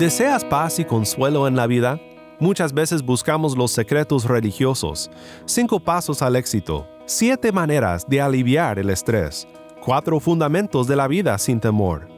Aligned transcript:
¿Deseas 0.00 0.42
paz 0.46 0.78
y 0.78 0.84
consuelo 0.86 1.46
en 1.46 1.54
la 1.56 1.66
vida? 1.66 2.00
Muchas 2.38 2.72
veces 2.72 3.02
buscamos 3.02 3.54
los 3.54 3.70
secretos 3.70 4.24
religiosos, 4.24 5.10
cinco 5.44 5.78
pasos 5.78 6.22
al 6.22 6.36
éxito, 6.36 6.88
siete 7.04 7.52
maneras 7.52 8.06
de 8.08 8.18
aliviar 8.18 8.78
el 8.78 8.88
estrés, 8.88 9.46
cuatro 9.84 10.18
fundamentos 10.18 10.86
de 10.86 10.96
la 10.96 11.06
vida 11.06 11.36
sin 11.36 11.60
temor. 11.60 12.08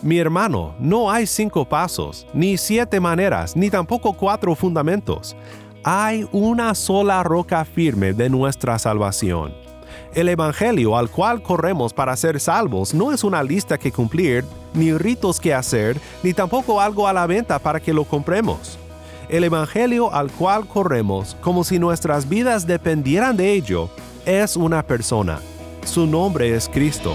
Mi 0.00 0.16
hermano, 0.16 0.74
no 0.78 1.10
hay 1.10 1.26
cinco 1.26 1.68
pasos, 1.68 2.26
ni 2.32 2.56
siete 2.56 3.00
maneras, 3.00 3.54
ni 3.54 3.68
tampoco 3.68 4.14
cuatro 4.14 4.54
fundamentos. 4.54 5.36
Hay 5.84 6.26
una 6.32 6.74
sola 6.74 7.22
roca 7.22 7.66
firme 7.66 8.14
de 8.14 8.30
nuestra 8.30 8.78
salvación. 8.78 9.52
El 10.14 10.28
Evangelio 10.28 10.96
al 10.96 11.08
cual 11.08 11.40
corremos 11.40 11.92
para 11.92 12.16
ser 12.16 12.40
salvos 12.40 12.92
no 12.92 13.12
es 13.12 13.22
una 13.22 13.44
lista 13.44 13.78
que 13.78 13.92
cumplir, 13.92 14.44
ni 14.74 14.92
ritos 14.92 15.38
que 15.38 15.54
hacer, 15.54 16.00
ni 16.24 16.32
tampoco 16.32 16.80
algo 16.80 17.06
a 17.06 17.12
la 17.12 17.28
venta 17.28 17.60
para 17.60 17.78
que 17.78 17.92
lo 17.92 18.04
compremos. 18.04 18.76
El 19.28 19.44
Evangelio 19.44 20.12
al 20.12 20.32
cual 20.32 20.66
corremos, 20.66 21.36
como 21.40 21.62
si 21.62 21.78
nuestras 21.78 22.28
vidas 22.28 22.66
dependieran 22.66 23.36
de 23.36 23.52
ello, 23.52 23.88
es 24.26 24.56
una 24.56 24.82
persona. 24.82 25.38
Su 25.84 26.06
nombre 26.06 26.56
es 26.56 26.68
Cristo. 26.68 27.14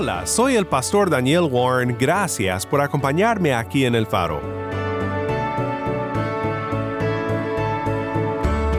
Hola, 0.00 0.26
soy 0.26 0.54
el 0.54 0.64
pastor 0.64 1.10
Daniel 1.10 1.48
Warren, 1.50 1.96
gracias 1.98 2.64
por 2.64 2.80
acompañarme 2.80 3.52
aquí 3.52 3.84
en 3.84 3.96
El 3.96 4.06
Faro. 4.06 4.40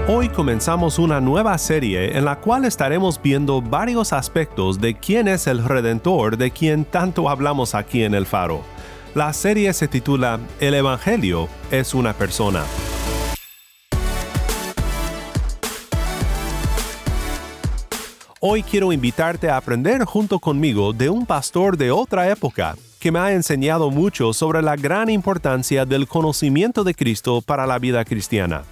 Hoy 0.08 0.30
comenzamos 0.30 0.98
una 0.98 1.20
nueva 1.20 1.58
serie 1.58 2.18
en 2.18 2.24
la 2.24 2.38
cual 2.38 2.64
estaremos 2.64 3.22
viendo 3.22 3.62
varios 3.62 4.14
aspectos 4.14 4.80
de 4.80 4.94
quién 4.98 5.28
es 5.28 5.46
el 5.48 5.62
Redentor 5.62 6.38
de 6.38 6.52
quien 6.52 6.86
tanto 6.86 7.30
hablamos 7.30 7.76
aquí 7.76 8.06
en 8.06 8.14
el 8.14 8.26
Faro. 8.26 8.62
La 9.14 9.34
serie 9.34 9.74
se 9.74 9.90
titula 9.90 10.40
El 10.62 10.74
Evangelio 10.74 11.50
es 11.70 11.94
una 11.94 12.14
persona. 12.14 12.64
Hoy 18.42 18.64
quiero 18.64 18.94
invitarte 18.94 19.50
a 19.50 19.58
aprender 19.58 20.06
junto 20.06 20.40
conmigo 20.40 20.94
de 20.94 21.10
un 21.10 21.26
pastor 21.26 21.76
de 21.78 21.92
otra 21.92 22.30
época 22.30 22.78
que 23.00 23.12
me 23.12 23.20
ha 23.20 23.34
enseñado 23.34 23.92
mucho 23.92 24.34
sobre 24.34 24.62
la 24.62 24.76
gran 24.76 25.10
importancia 25.10 25.86
del 25.86 26.08
conocimiento 26.08 26.84
de 26.84 26.94
Cristo 26.96 27.42
para 27.42 27.66
la 27.66 27.80
vida 27.80 28.04
cristiana 28.06 28.64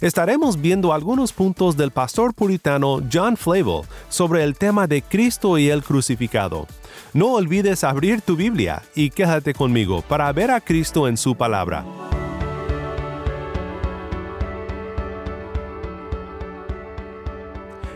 estaremos 0.00 0.60
viendo 0.60 0.92
algunos 0.92 1.32
puntos 1.32 1.76
del 1.76 1.90
pastor 1.90 2.34
puritano 2.34 3.00
John 3.12 3.36
Flavel 3.36 3.82
sobre 4.08 4.44
el 4.44 4.56
tema 4.56 4.86
de 4.86 5.02
Cristo 5.02 5.58
y 5.58 5.68
el 5.70 5.82
crucificado. 5.82 6.66
No 7.12 7.32
olvides 7.32 7.84
abrir 7.84 8.20
tu 8.20 8.36
Biblia 8.36 8.82
y 8.94 9.10
quédate 9.10 9.54
conmigo 9.54 10.02
para 10.02 10.32
ver 10.32 10.50
a 10.50 10.60
Cristo 10.60 11.08
en 11.08 11.16
su 11.16 11.34
palabra. 11.34 11.84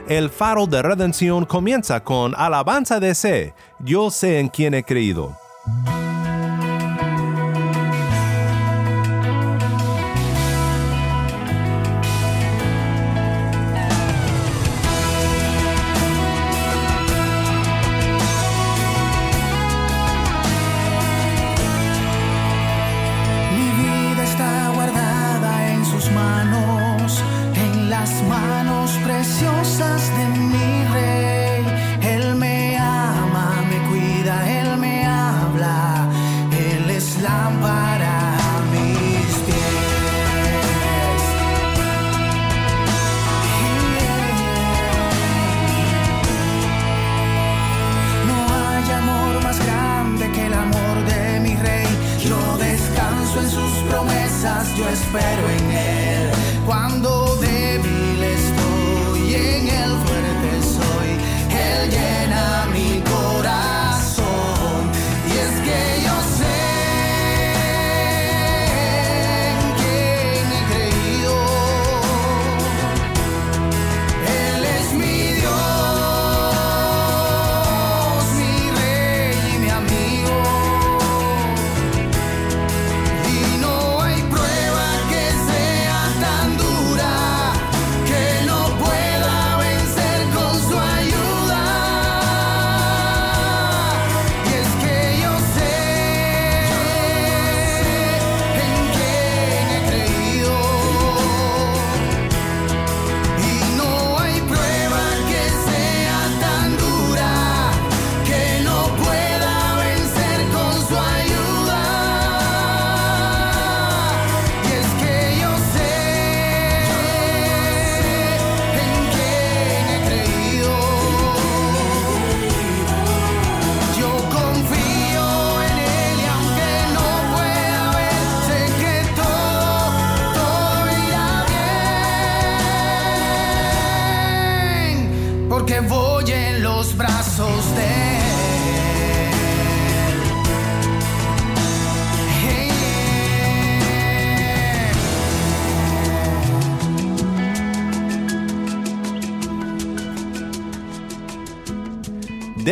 El 0.08 0.30
faro 0.30 0.66
de 0.66 0.82
redención 0.82 1.44
comienza 1.44 2.02
con 2.02 2.34
alabanza 2.36 2.98
de 2.98 3.14
sé, 3.14 3.54
yo 3.78 4.10
sé 4.10 4.40
en 4.40 4.48
quién 4.48 4.74
he 4.74 4.82
creído. 4.82 5.36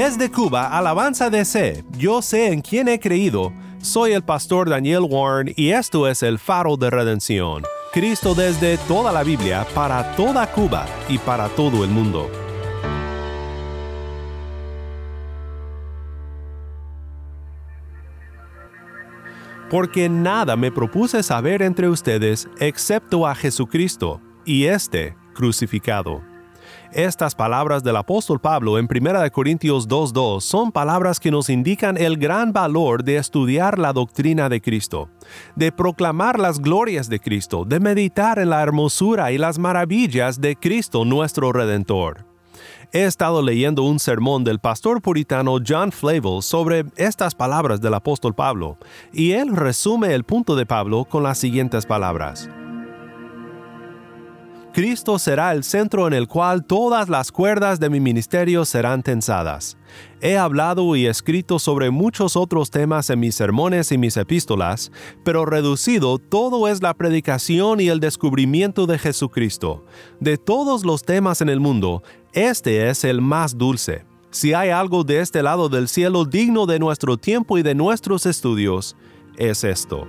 Desde 0.01 0.31
Cuba, 0.31 0.67
alabanza 0.79 1.29
de 1.29 1.45
sé, 1.45 1.85
yo 1.99 2.23
sé 2.23 2.47
en 2.55 2.63
quién 2.63 2.89
he 2.89 2.99
creído, 2.99 3.53
Soy 3.83 4.13
el 4.13 4.23
pastor 4.23 4.71
Daniel 4.71 5.03
Warren 5.07 5.53
y 5.59 5.73
esto 5.73 6.09
es 6.09 6.23
el 6.23 6.39
faro 6.39 6.79
de 6.79 6.89
redención. 6.89 7.65
Cristo 7.93 8.35
desde 8.35 8.79
toda 8.89 9.13
la 9.13 9.23
Biblia, 9.23 9.67
para 9.75 10.17
toda 10.17 10.51
Cuba 10.51 10.87
y 11.07 11.19
para 11.19 11.51
todo 11.51 11.85
el 11.85 11.91
mundo. 11.91 12.31
Porque 19.69 20.09
nada 20.09 20.57
me 20.57 20.73
propuse 20.73 21.23
saber 21.23 21.61
entre 21.61 21.91
ustedes 21.91 22.49
excepto 22.59 23.27
a 23.27 23.35
Jesucristo 23.35 24.23
y 24.47 24.65
este 24.65 25.15
crucificado. 25.35 26.30
Estas 26.93 27.37
palabras 27.37 27.85
del 27.85 27.95
apóstol 27.95 28.41
Pablo 28.41 28.77
en 28.77 28.89
1 28.91 29.31
Corintios 29.31 29.89
2.2 29.89 30.41
son 30.41 30.73
palabras 30.73 31.21
que 31.21 31.31
nos 31.31 31.49
indican 31.49 31.97
el 31.97 32.17
gran 32.17 32.53
valor 32.53 33.05
de 33.05 33.17
estudiar 33.17 33.79
la 33.79 33.93
doctrina 33.93 34.49
de 34.49 34.61
Cristo, 34.61 35.09
de 35.55 35.71
proclamar 35.71 36.41
las 36.41 36.59
glorias 36.59 37.09
de 37.09 37.21
Cristo, 37.21 37.65
de 37.65 37.79
meditar 37.79 38.41
en 38.41 38.51
la 38.51 38.61
hermosura 38.61 39.31
y 39.31 39.39
las 39.39 39.61
maravillas 39.61 40.41
de 40.41 40.57
Cristo 40.57 41.05
nuestro 41.05 41.53
Redentor. 41.53 42.27
He 42.93 43.05
estado 43.05 43.41
leyendo 43.41 43.85
un 43.85 44.01
sermón 44.01 44.43
del 44.43 44.59
pastor 44.59 45.01
puritano 45.01 45.59
John 45.65 45.93
Flavel 45.93 46.43
sobre 46.43 46.87
estas 46.97 47.37
palabras 47.37 47.81
del 47.81 47.95
apóstol 47.95 48.35
Pablo, 48.35 48.79
y 49.13 49.31
él 49.31 49.55
resume 49.55 50.13
el 50.13 50.25
punto 50.25 50.57
de 50.57 50.67
Pablo 50.67 51.05
con 51.05 51.23
las 51.23 51.39
siguientes 51.39 51.87
palabras. 51.87 52.51
Cristo 54.73 55.19
será 55.19 55.53
el 55.53 55.65
centro 55.65 56.07
en 56.07 56.13
el 56.13 56.29
cual 56.29 56.65
todas 56.65 57.09
las 57.09 57.33
cuerdas 57.33 57.81
de 57.81 57.91
mi 57.91 57.99
ministerio 57.99 58.65
serán 58.65 59.03
tensadas. 59.03 59.77
He 60.21 60.39
hablado 60.39 60.95
y 60.95 61.07
escrito 61.07 61.59
sobre 61.59 61.91
muchos 61.91 62.37
otros 62.37 62.71
temas 62.71 63.11
en 63.11 63.19
mis 63.19 63.35
sermones 63.35 63.91
y 63.91 63.99
mis 63.99 64.17
epístolas, 64.17 64.93
pero 65.25 65.45
reducido 65.45 66.19
todo 66.19 66.69
es 66.69 66.83
la 66.83 66.95
predicación 66.95 67.81
y 67.81 67.89
el 67.89 67.99
descubrimiento 67.99 68.87
de 68.87 68.99
Jesucristo. 68.99 69.85
De 70.21 70.39
todos 70.39 70.85
los 70.85 71.03
temas 71.03 71.41
en 71.41 71.49
el 71.49 71.59
mundo, 71.59 72.05
este 72.33 72.89
es 72.89 73.03
el 73.03 73.21
más 73.21 73.59
dulce. 73.59 74.05
Si 74.31 74.55
hay 74.55 74.71
algo 74.71 75.03
de 75.03 75.21
este 75.21 75.43
lado 75.43 75.69
del 75.69 75.89
cielo 75.89 76.25
digno 76.25 76.67
de 76.67 76.79
nuestro 76.79 77.17
tiempo 77.17 77.59
y 77.59 77.65
de 77.65 77.75
nuestros 77.75 78.25
estudios, 78.25 78.97
es 79.37 79.65
esto. 79.65 80.07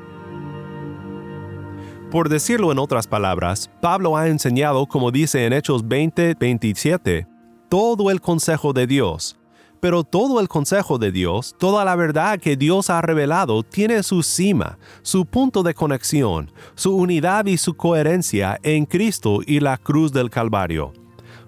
Por 2.11 2.27
decirlo 2.27 2.73
en 2.73 2.79
otras 2.79 3.07
palabras, 3.07 3.71
Pablo 3.79 4.17
ha 4.17 4.27
enseñado, 4.27 4.85
como 4.85 5.11
dice 5.11 5.45
en 5.45 5.53
Hechos 5.53 5.87
20, 5.87 6.35
27, 6.37 7.25
todo 7.69 8.11
el 8.11 8.19
consejo 8.19 8.73
de 8.73 8.85
Dios. 8.85 9.37
Pero 9.79 10.03
todo 10.03 10.41
el 10.41 10.49
consejo 10.49 10.97
de 10.97 11.13
Dios, 11.13 11.55
toda 11.57 11.85
la 11.85 11.95
verdad 11.95 12.37
que 12.37 12.57
Dios 12.57 12.89
ha 12.89 13.01
revelado, 13.01 13.63
tiene 13.63 14.03
su 14.03 14.23
cima, 14.23 14.77
su 15.03 15.25
punto 15.25 15.63
de 15.63 15.73
conexión, 15.73 16.51
su 16.75 16.93
unidad 16.97 17.45
y 17.45 17.57
su 17.57 17.75
coherencia 17.75 18.59
en 18.61 18.85
Cristo 18.85 19.39
y 19.47 19.61
la 19.61 19.77
cruz 19.77 20.11
del 20.11 20.29
Calvario. 20.29 20.91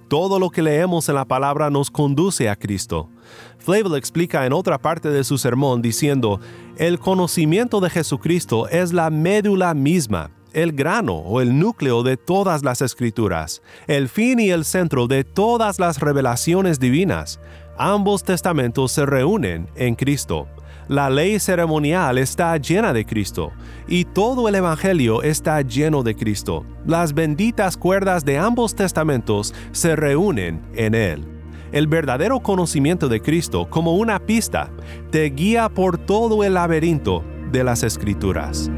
Todo 0.08 0.40
lo 0.40 0.50
que 0.50 0.62
leemos 0.62 1.10
en 1.10 1.16
la 1.16 1.26
palabra 1.26 1.70
nos 1.70 1.92
conduce 1.92 2.48
a 2.48 2.56
Cristo. 2.56 3.10
Flavel 3.58 3.96
explica 3.96 4.46
en 4.46 4.54
otra 4.54 4.78
parte 4.78 5.10
de 5.10 5.26
su 5.26 5.38
sermón 5.38 5.82
diciendo, 5.82 6.40
el 6.78 7.00
conocimiento 7.00 7.82
de 7.82 7.90
Jesucristo 7.90 8.70
es 8.70 8.94
la 8.94 9.10
médula 9.10 9.74
misma 9.74 10.32
el 10.54 10.72
grano 10.72 11.16
o 11.16 11.42
el 11.42 11.58
núcleo 11.60 12.04
de 12.04 12.18
todas 12.18 12.64
las 12.64 12.82
escrituras, 12.82 13.62
el 13.88 14.10
fin 14.10 14.40
y 14.40 14.50
el 14.52 14.66
centro 14.66 15.08
de 15.08 15.24
todas 15.24 15.80
las 15.80 16.00
revelaciones 16.00 16.80
divinas. 16.80 17.40
Ambos 17.78 18.24
testamentos 18.24 18.92
se 18.92 19.06
reúnen 19.06 19.68
en 19.76 19.96
Cristo. 19.96 20.48
La 20.88 21.10
ley 21.10 21.40
ceremonial 21.40 22.18
está 22.18 22.56
llena 22.58 22.94
de 22.94 23.06
Cristo 23.06 23.52
y 23.88 24.06
todo 24.06 24.50
el 24.50 24.56
Evangelio 24.56 25.24
está 25.24 25.62
lleno 25.62 26.04
de 26.04 26.16
Cristo. 26.16 26.66
Las 26.86 27.14
benditas 27.14 27.78
cuerdas 27.78 28.26
de 28.26 28.38
ambos 28.38 28.76
testamentos 28.76 29.54
se 29.72 29.96
reúnen 29.96 30.62
en 30.76 30.94
Él. 30.94 31.24
El 31.72 31.88
verdadero 31.88 32.42
conocimiento 32.42 33.08
de 33.08 33.22
Cristo 33.22 33.68
como 33.70 33.96
una 33.96 34.20
pista 34.20 34.70
te 35.10 35.24
guía 35.30 35.70
por 35.70 35.98
todo 35.98 36.44
el 36.44 36.54
laberinto 36.54 37.24
de 37.52 37.64
las 37.64 37.82
escrituras. 37.82 38.70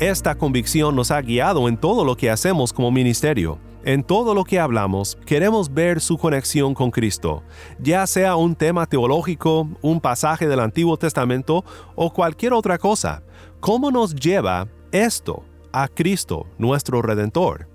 Esta 0.00 0.34
convicción 0.34 0.96
nos 0.96 1.12
ha 1.12 1.22
guiado 1.22 1.68
en 1.68 1.76
todo 1.76 2.04
lo 2.04 2.16
que 2.16 2.28
hacemos 2.28 2.72
como 2.72 2.90
ministerio. 2.90 3.60
En 3.84 4.02
todo 4.02 4.34
lo 4.34 4.42
que 4.42 4.58
hablamos, 4.58 5.16
queremos 5.24 5.72
ver 5.72 6.00
su 6.00 6.18
conexión 6.18 6.74
con 6.74 6.90
Cristo, 6.90 7.44
ya 7.78 8.04
sea 8.08 8.34
un 8.34 8.56
tema 8.56 8.86
teológico, 8.86 9.68
un 9.82 10.00
pasaje 10.00 10.48
del 10.48 10.58
Antiguo 10.58 10.96
Testamento 10.96 11.64
o 11.94 12.12
cualquier 12.12 12.54
otra 12.54 12.76
cosa. 12.76 13.22
¿Cómo 13.60 13.92
nos 13.92 14.16
lleva 14.16 14.66
esto 14.90 15.44
a 15.72 15.86
Cristo, 15.86 16.48
nuestro 16.58 17.00
Redentor? 17.00 17.68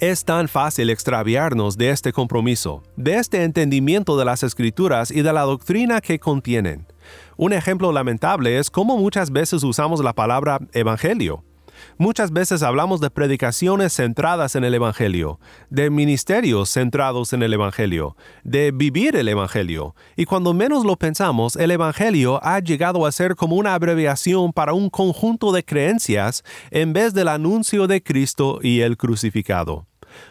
Es 0.00 0.24
tan 0.24 0.48
fácil 0.48 0.90
extraviarnos 0.90 1.78
de 1.78 1.90
este 1.90 2.12
compromiso, 2.12 2.82
de 2.96 3.14
este 3.14 3.44
entendimiento 3.44 4.16
de 4.16 4.24
las 4.24 4.42
Escrituras 4.42 5.12
y 5.12 5.22
de 5.22 5.32
la 5.32 5.42
doctrina 5.42 6.00
que 6.00 6.18
contienen. 6.18 6.88
Un 7.36 7.52
ejemplo 7.52 7.92
lamentable 7.92 8.58
es 8.58 8.70
cómo 8.70 8.96
muchas 8.96 9.30
veces 9.30 9.62
usamos 9.62 10.02
la 10.02 10.12
palabra 10.12 10.60
evangelio. 10.72 11.44
Muchas 11.98 12.32
veces 12.32 12.62
hablamos 12.62 13.00
de 13.00 13.10
predicaciones 13.10 13.94
centradas 13.94 14.56
en 14.56 14.64
el 14.64 14.74
Evangelio, 14.74 15.38
de 15.70 15.90
ministerios 15.90 16.70
centrados 16.70 17.32
en 17.32 17.42
el 17.42 17.52
Evangelio, 17.52 18.16
de 18.42 18.72
vivir 18.72 19.16
el 19.16 19.28
Evangelio, 19.28 19.94
y 20.16 20.24
cuando 20.24 20.54
menos 20.54 20.84
lo 20.84 20.96
pensamos, 20.96 21.56
el 21.56 21.70
Evangelio 21.70 22.40
ha 22.42 22.58
llegado 22.60 23.06
a 23.06 23.12
ser 23.12 23.36
como 23.36 23.56
una 23.56 23.74
abreviación 23.74 24.52
para 24.52 24.72
un 24.72 24.90
conjunto 24.90 25.52
de 25.52 25.64
creencias 25.64 26.42
en 26.70 26.92
vez 26.92 27.14
del 27.14 27.28
anuncio 27.28 27.86
de 27.86 28.02
Cristo 28.02 28.58
y 28.62 28.80
el 28.80 28.96
crucificado. 28.96 29.86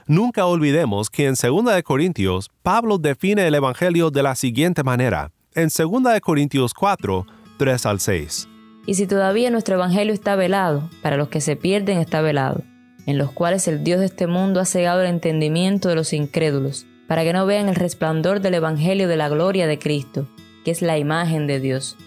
Nunca 0.07 0.45
olvidemos 0.45 1.09
que 1.09 1.27
en 1.27 1.35
2 1.35 1.83
Corintios, 1.83 2.49
Pablo 2.61 2.97
define 2.97 3.47
el 3.47 3.55
Evangelio 3.55 4.11
de 4.11 4.23
la 4.23 4.35
siguiente 4.35 4.83
manera 4.83 5.31
en 5.55 5.69
2 5.69 6.19
Corintios 6.21 6.73
4, 6.73 7.25
3 7.57 7.85
al 7.85 7.99
6. 7.99 8.49
Y 8.85 8.95
si 8.95 9.07
todavía 9.07 9.49
nuestro 9.49 9.75
Evangelio 9.75 10.13
está 10.13 10.35
velado, 10.35 10.89
para 11.01 11.17
los 11.17 11.29
que 11.29 11.41
se 11.41 11.55
pierden 11.55 11.99
está 11.99 12.21
velado, 12.21 12.63
en 13.05 13.17
los 13.17 13.31
cuales 13.31 13.67
el 13.67 13.83
Dios 13.83 13.99
de 13.99 14.07
este 14.07 14.27
mundo 14.27 14.59
ha 14.59 14.65
cegado 14.65 15.01
el 15.01 15.07
entendimiento 15.07 15.89
de 15.89 15.95
los 15.95 16.13
incrédulos, 16.13 16.85
para 17.07 17.23
que 17.23 17.33
no 17.33 17.45
vean 17.45 17.69
el 17.69 17.75
resplandor 17.75 18.41
del 18.41 18.55
Evangelio 18.55 19.07
de 19.07 19.17
la 19.17 19.29
gloria 19.29 19.67
de 19.67 19.79
Cristo, 19.79 20.27
que 20.65 20.71
es 20.71 20.81
la 20.81 20.97
imagen 20.97 21.47
de 21.47 21.59
Dios. 21.59 21.97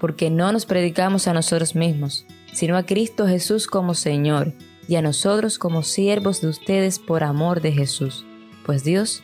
Porque 0.00 0.30
no 0.30 0.52
nos 0.52 0.66
predicamos 0.66 1.26
a 1.28 1.32
nosotros 1.32 1.74
mismos, 1.74 2.26
sino 2.52 2.76
a 2.76 2.84
Cristo 2.84 3.26
Jesús 3.26 3.66
como 3.66 3.94
Señor, 3.94 4.52
y 4.88 4.96
a 4.96 5.02
nosotros 5.02 5.58
como 5.58 5.82
siervos 5.82 6.40
de 6.40 6.48
ustedes 6.48 6.98
por 6.98 7.24
amor 7.24 7.60
de 7.60 7.72
Jesús. 7.72 8.24
Pues 8.64 8.84
Dios, 8.84 9.22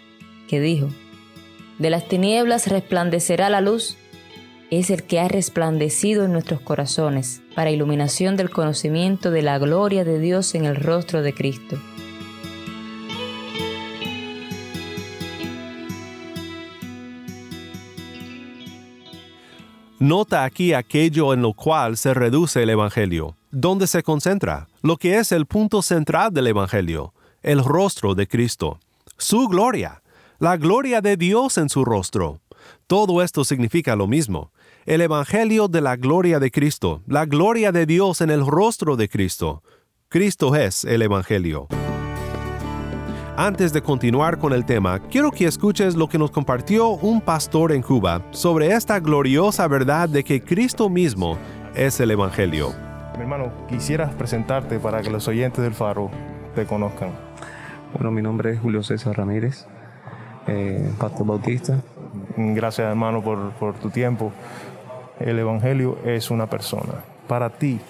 que 0.48 0.60
dijo, 0.60 0.88
de 1.82 1.90
las 1.90 2.06
tinieblas 2.06 2.68
resplandecerá 2.68 3.50
la 3.50 3.60
luz, 3.60 3.96
es 4.70 4.88
el 4.88 5.02
que 5.02 5.18
ha 5.18 5.26
resplandecido 5.26 6.24
en 6.24 6.32
nuestros 6.32 6.60
corazones 6.60 7.42
para 7.56 7.72
iluminación 7.72 8.36
del 8.36 8.50
conocimiento 8.50 9.32
de 9.32 9.42
la 9.42 9.58
gloria 9.58 10.04
de 10.04 10.20
Dios 10.20 10.54
en 10.54 10.64
el 10.64 10.76
rostro 10.76 11.22
de 11.22 11.34
Cristo. 11.34 11.76
Nota 19.98 20.44
aquí 20.44 20.74
aquello 20.74 21.34
en 21.34 21.42
lo 21.42 21.52
cual 21.52 21.96
se 21.96 22.14
reduce 22.14 22.62
el 22.62 22.70
Evangelio, 22.70 23.36
donde 23.50 23.88
se 23.88 24.04
concentra, 24.04 24.68
lo 24.82 24.98
que 24.98 25.18
es 25.18 25.32
el 25.32 25.46
punto 25.46 25.82
central 25.82 26.32
del 26.32 26.46
Evangelio, 26.46 27.12
el 27.42 27.64
rostro 27.64 28.14
de 28.14 28.28
Cristo, 28.28 28.78
su 29.16 29.48
gloria, 29.48 30.01
la 30.42 30.56
gloria 30.56 31.00
de 31.00 31.16
Dios 31.16 31.56
en 31.56 31.68
su 31.68 31.84
rostro. 31.84 32.40
Todo 32.88 33.22
esto 33.22 33.44
significa 33.44 33.94
lo 33.94 34.08
mismo. 34.08 34.50
El 34.86 35.00
Evangelio 35.00 35.68
de 35.68 35.80
la 35.80 35.94
gloria 35.94 36.40
de 36.40 36.50
Cristo, 36.50 37.00
la 37.06 37.26
gloria 37.26 37.70
de 37.70 37.86
Dios 37.86 38.20
en 38.20 38.28
el 38.28 38.44
rostro 38.44 38.96
de 38.96 39.08
Cristo. 39.08 39.62
Cristo 40.08 40.56
es 40.56 40.84
el 40.84 41.02
Evangelio. 41.02 41.68
Antes 43.36 43.72
de 43.72 43.82
continuar 43.82 44.40
con 44.40 44.52
el 44.52 44.64
tema, 44.64 44.98
quiero 44.98 45.30
que 45.30 45.44
escuches 45.46 45.94
lo 45.94 46.08
que 46.08 46.18
nos 46.18 46.32
compartió 46.32 46.88
un 46.88 47.20
pastor 47.20 47.70
en 47.70 47.82
Cuba 47.82 48.26
sobre 48.32 48.72
esta 48.72 48.98
gloriosa 48.98 49.68
verdad 49.68 50.08
de 50.08 50.24
que 50.24 50.42
Cristo 50.42 50.90
mismo 50.90 51.38
es 51.76 52.00
el 52.00 52.10
Evangelio. 52.10 52.74
Mi 53.14 53.22
hermano, 53.22 53.52
quisieras 53.68 54.12
presentarte 54.16 54.80
para 54.80 55.02
que 55.02 55.10
los 55.10 55.28
oyentes 55.28 55.62
del 55.62 55.74
Faro 55.74 56.10
te 56.56 56.66
conozcan. 56.66 57.12
Bueno, 57.94 58.10
mi 58.10 58.22
nombre 58.22 58.54
es 58.54 58.58
Julio 58.58 58.82
César 58.82 59.16
Ramírez, 59.16 59.68
eh, 60.46 60.90
pastor 60.98 61.26
bautista. 61.26 61.80
Gracias 62.36 62.88
hermano 62.88 63.22
por, 63.22 63.52
por 63.52 63.74
tu 63.74 63.90
tiempo. 63.90 64.32
El 65.20 65.38
Evangelio 65.38 65.98
es 66.04 66.30
una 66.30 66.48
persona. 66.48 66.94
Para 67.28 67.50
ti, 67.50 67.80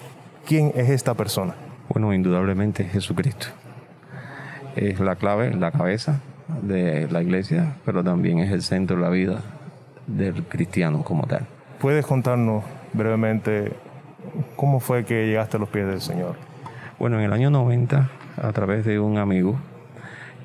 ¿quién 0.45 0.71
es 0.75 0.89
esta 0.89 1.13
persona? 1.13 1.55
Bueno, 1.89 2.13
indudablemente 2.13 2.83
Jesucristo. 2.83 3.47
Es 4.75 4.99
la 4.99 5.15
clave, 5.15 5.53
la 5.53 5.71
cabeza 5.71 6.21
de 6.61 7.07
la 7.09 7.21
iglesia, 7.21 7.75
pero 7.85 8.03
también 8.03 8.39
es 8.39 8.51
el 8.51 8.61
centro 8.61 8.97
de 8.97 9.01
la 9.01 9.09
vida 9.09 9.41
del 10.07 10.43
cristiano 10.43 11.03
como 11.03 11.25
tal. 11.27 11.45
¿Puedes 11.79 12.05
contarnos 12.05 12.63
brevemente 12.93 13.73
cómo 14.55 14.79
fue 14.79 15.05
que 15.05 15.27
llegaste 15.27 15.57
a 15.57 15.59
los 15.59 15.69
pies 15.69 15.87
del 15.87 16.01
Señor? 16.01 16.35
Bueno, 16.99 17.19
en 17.19 17.25
el 17.25 17.33
año 17.33 17.49
90, 17.49 18.09
a 18.41 18.51
través 18.51 18.85
de 18.85 18.99
un 18.99 19.17
amigo, 19.17 19.55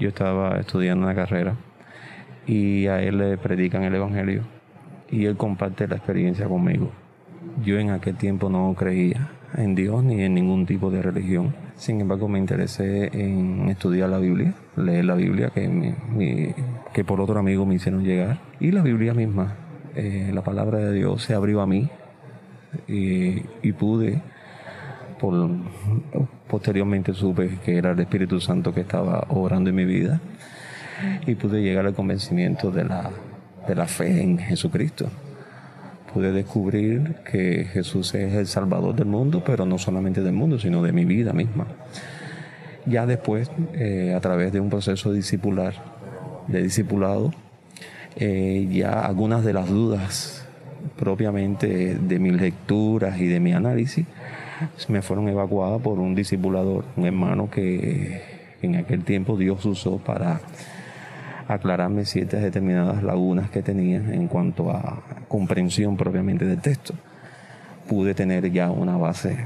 yo 0.01 0.09
estaba 0.09 0.59
estudiando 0.59 1.07
una 1.07 1.15
carrera 1.15 1.55
y 2.49 2.87
a 2.87 3.03
él 3.03 3.19
le 3.19 3.37
predican 3.37 3.85
el 3.85 3.95
Evangelio 3.95 4.43
y 5.11 5.27
él 5.27 5.37
comparte 5.37 5.87
la 5.87 5.97
experiencia 5.97 6.49
conmigo. 6.49 6.91
Yo 7.63 7.79
en 7.79 7.91
aquel 7.91 8.17
tiempo 8.17 8.49
no 8.49 8.75
creía 8.77 9.31
en 9.57 9.75
Dios 9.75 10.03
ni 10.03 10.23
en 10.23 10.35
ningún 10.35 10.67
tipo 10.67 10.91
de 10.91 11.03
religión. 11.03 11.55
Sin 11.77 12.01
embargo, 12.01 12.27
me 12.27 12.39
interesé 12.39 13.11
en 13.13 13.69
estudiar 13.69 14.09
la 14.09 14.19
Biblia, 14.19 14.55
leer 14.77 15.05
la 15.05 15.15
Biblia 15.15 15.51
que, 15.51 16.55
que 16.93 17.05
por 17.05 17.21
otro 17.21 17.39
amigo 17.39 17.67
me 17.67 17.75
hicieron 17.75 18.03
llegar. 18.03 18.41
Y 18.61 18.73
la 18.73 18.83
Biblia 18.83 19.15
misma, 19.15 19.55
eh, 19.95 20.31
la 20.33 20.43
palabra 20.43 20.79
de 20.79 20.93
Dios 20.95 21.23
se 21.23 21.35
abrió 21.35 21.61
a 21.61 21.67
mí 21.67 21.89
y, 22.89 23.43
y 23.63 23.73
pude, 23.73 24.21
por, 25.21 25.51
posteriormente 26.49 27.13
supe 27.13 27.59
que 27.65 27.77
era 27.77 27.93
el 27.93 28.01
Espíritu 28.01 28.41
Santo 28.41 28.73
que 28.73 28.81
estaba 28.81 29.27
obrando 29.29 29.71
en 29.71 29.77
mi 29.77 29.85
vida 29.85 30.21
y 31.27 31.35
pude 31.35 31.63
llegar 31.63 31.87
al 31.87 31.95
convencimiento 31.95 32.71
de 32.71 32.85
la, 32.85 33.11
de 33.67 33.75
la 33.75 33.87
fe 33.87 34.23
en 34.23 34.39
Jesucristo 34.39 35.09
pude 36.13 36.33
descubrir 36.33 37.17
que 37.31 37.65
Jesús 37.73 38.15
es 38.15 38.35
el 38.35 38.47
Salvador 38.47 38.95
del 38.95 39.07
mundo, 39.07 39.43
pero 39.45 39.67
no 39.67 39.79
solamente 39.79 40.23
del 40.23 40.33
mundo, 40.33 40.59
sino 40.59 40.83
de 40.83 40.93
mi 40.93 41.05
vida 41.05 41.33
misma. 41.33 41.67
Ya 42.87 43.07
después, 43.07 43.51
eh, 43.75 44.15
a 44.17 44.21
través 44.21 44.53
de 44.53 44.61
un 44.61 44.71
proceso 44.71 45.13
discipular, 45.13 45.75
de 46.47 46.63
discipulado, 46.63 47.33
eh, 48.17 48.67
ya 48.71 49.05
algunas 49.05 49.45
de 49.45 49.53
las 49.53 49.69
dudas 49.69 50.47
propiamente 50.97 51.97
de 51.97 52.19
mis 52.19 52.33
lecturas 52.33 53.21
y 53.21 53.27
de 53.27 53.41
mi 53.41 53.53
análisis 53.53 54.07
me 54.89 55.03
fueron 55.03 55.29
evacuadas 55.29 55.81
por 55.83 55.99
un 55.99 56.15
discipulador, 56.15 56.85
un 56.97 57.07
hermano 57.07 57.51
que 57.51 58.23
en 58.63 58.77
aquel 58.77 59.05
tiempo 59.05 59.37
Dios 59.37 59.65
usó 59.67 59.99
para 59.99 60.41
aclararme 61.49 62.05
ciertas 62.05 62.43
determinadas 62.43 63.03
lagunas 63.03 63.51
que 63.51 63.63
tenía 63.63 63.99
en 63.99 64.29
cuanto 64.29 64.71
a 64.71 65.03
comprensión 65.29 65.97
propiamente 65.97 66.45
del 66.45 66.61
texto. 66.61 66.95
Pude 67.89 68.15
tener 68.15 68.53
ya 68.53 68.71
una 68.71 68.97
base 68.97 69.37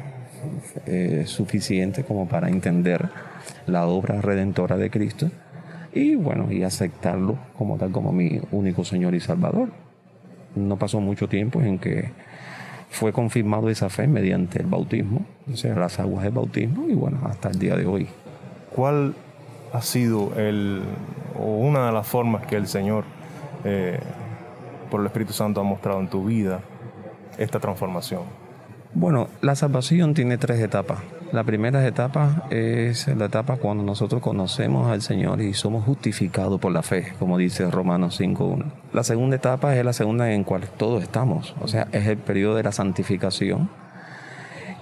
eh, 0.87 1.23
suficiente 1.27 2.03
como 2.03 2.27
para 2.27 2.49
entender 2.49 3.09
la 3.67 3.87
obra 3.87 4.21
redentora 4.21 4.77
de 4.77 4.91
Cristo 4.91 5.31
y 5.95 6.17
bueno, 6.17 6.51
y 6.51 6.65
aceptarlo 6.65 7.39
como 7.57 7.77
tal 7.77 7.93
como 7.93 8.13
mi 8.13 8.41
único 8.51 8.85
Señor 8.85 9.15
y 9.15 9.21
Salvador. 9.21 9.69
No 10.57 10.77
pasó 10.77 11.01
mucho 11.01 11.29
tiempo 11.29 11.63
en 11.63 11.79
que 11.79 12.11
fue 12.91 13.13
confirmado 13.13 13.71
esa 13.71 13.89
fe 13.89 14.07
mediante 14.07 14.61
el 14.61 14.67
bautismo, 14.67 15.25
o 15.51 15.57
sea, 15.57 15.75
las 15.75 15.99
aguas 16.01 16.25
del 16.25 16.33
bautismo 16.33 16.89
y 16.89 16.95
bueno, 16.95 17.21
hasta 17.25 17.51
el 17.51 17.59
día 17.59 17.77
de 17.77 17.87
hoy. 17.87 18.09
¿Cuál 18.75 19.15
ha 19.73 19.83
sido 19.83 20.33
el, 20.37 20.83
o 21.39 21.45
una 21.45 21.87
de 21.87 21.93
las 21.93 22.07
formas 22.07 22.47
que 22.47 22.57
el 22.57 22.67
Señor, 22.67 23.05
eh, 23.65 23.99
por 24.91 25.01
el 25.01 25.07
Espíritu 25.07 25.33
Santo, 25.33 25.61
ha 25.61 25.65
mostrado 25.65 26.01
en 26.01 26.09
tu 26.09 26.25
vida 26.25 26.61
esta 27.39 27.59
transformación? 27.59 28.23
Bueno, 28.95 29.29
la 29.41 29.55
salvación 29.57 30.13
tiene 30.13 30.37
tres 30.37 30.61
etapas. 30.61 30.99
La 31.33 31.45
primera 31.45 31.87
etapa 31.87 32.47
es 32.51 33.09
la 33.09 33.25
etapa 33.25 33.57
cuando 33.57 33.83
nosotros 33.83 34.21
conocemos 34.21 34.91
al 34.91 35.01
Señor 35.01 35.41
y 35.41 35.55
somos 35.55 35.87
justificados 35.87 36.61
por 36.61 36.73
la 36.73 36.83
fe, 36.83 37.15
como 37.19 37.39
dice 37.39 37.71
Romanos 37.71 38.21
5.1. 38.21 38.65
La 38.93 39.03
segunda 39.03 39.37
etapa 39.37 39.75
es 39.75 39.83
la 39.83 39.95
segunda 39.95 40.31
en 40.31 40.45
cual 40.45 40.69
todos 40.77 41.03
estamos, 41.03 41.55
o 41.63 41.69
sea, 41.69 41.89
es 41.93 42.07
el 42.07 42.19
periodo 42.19 42.57
de 42.57 42.65
la 42.65 42.73
santificación 42.73 43.71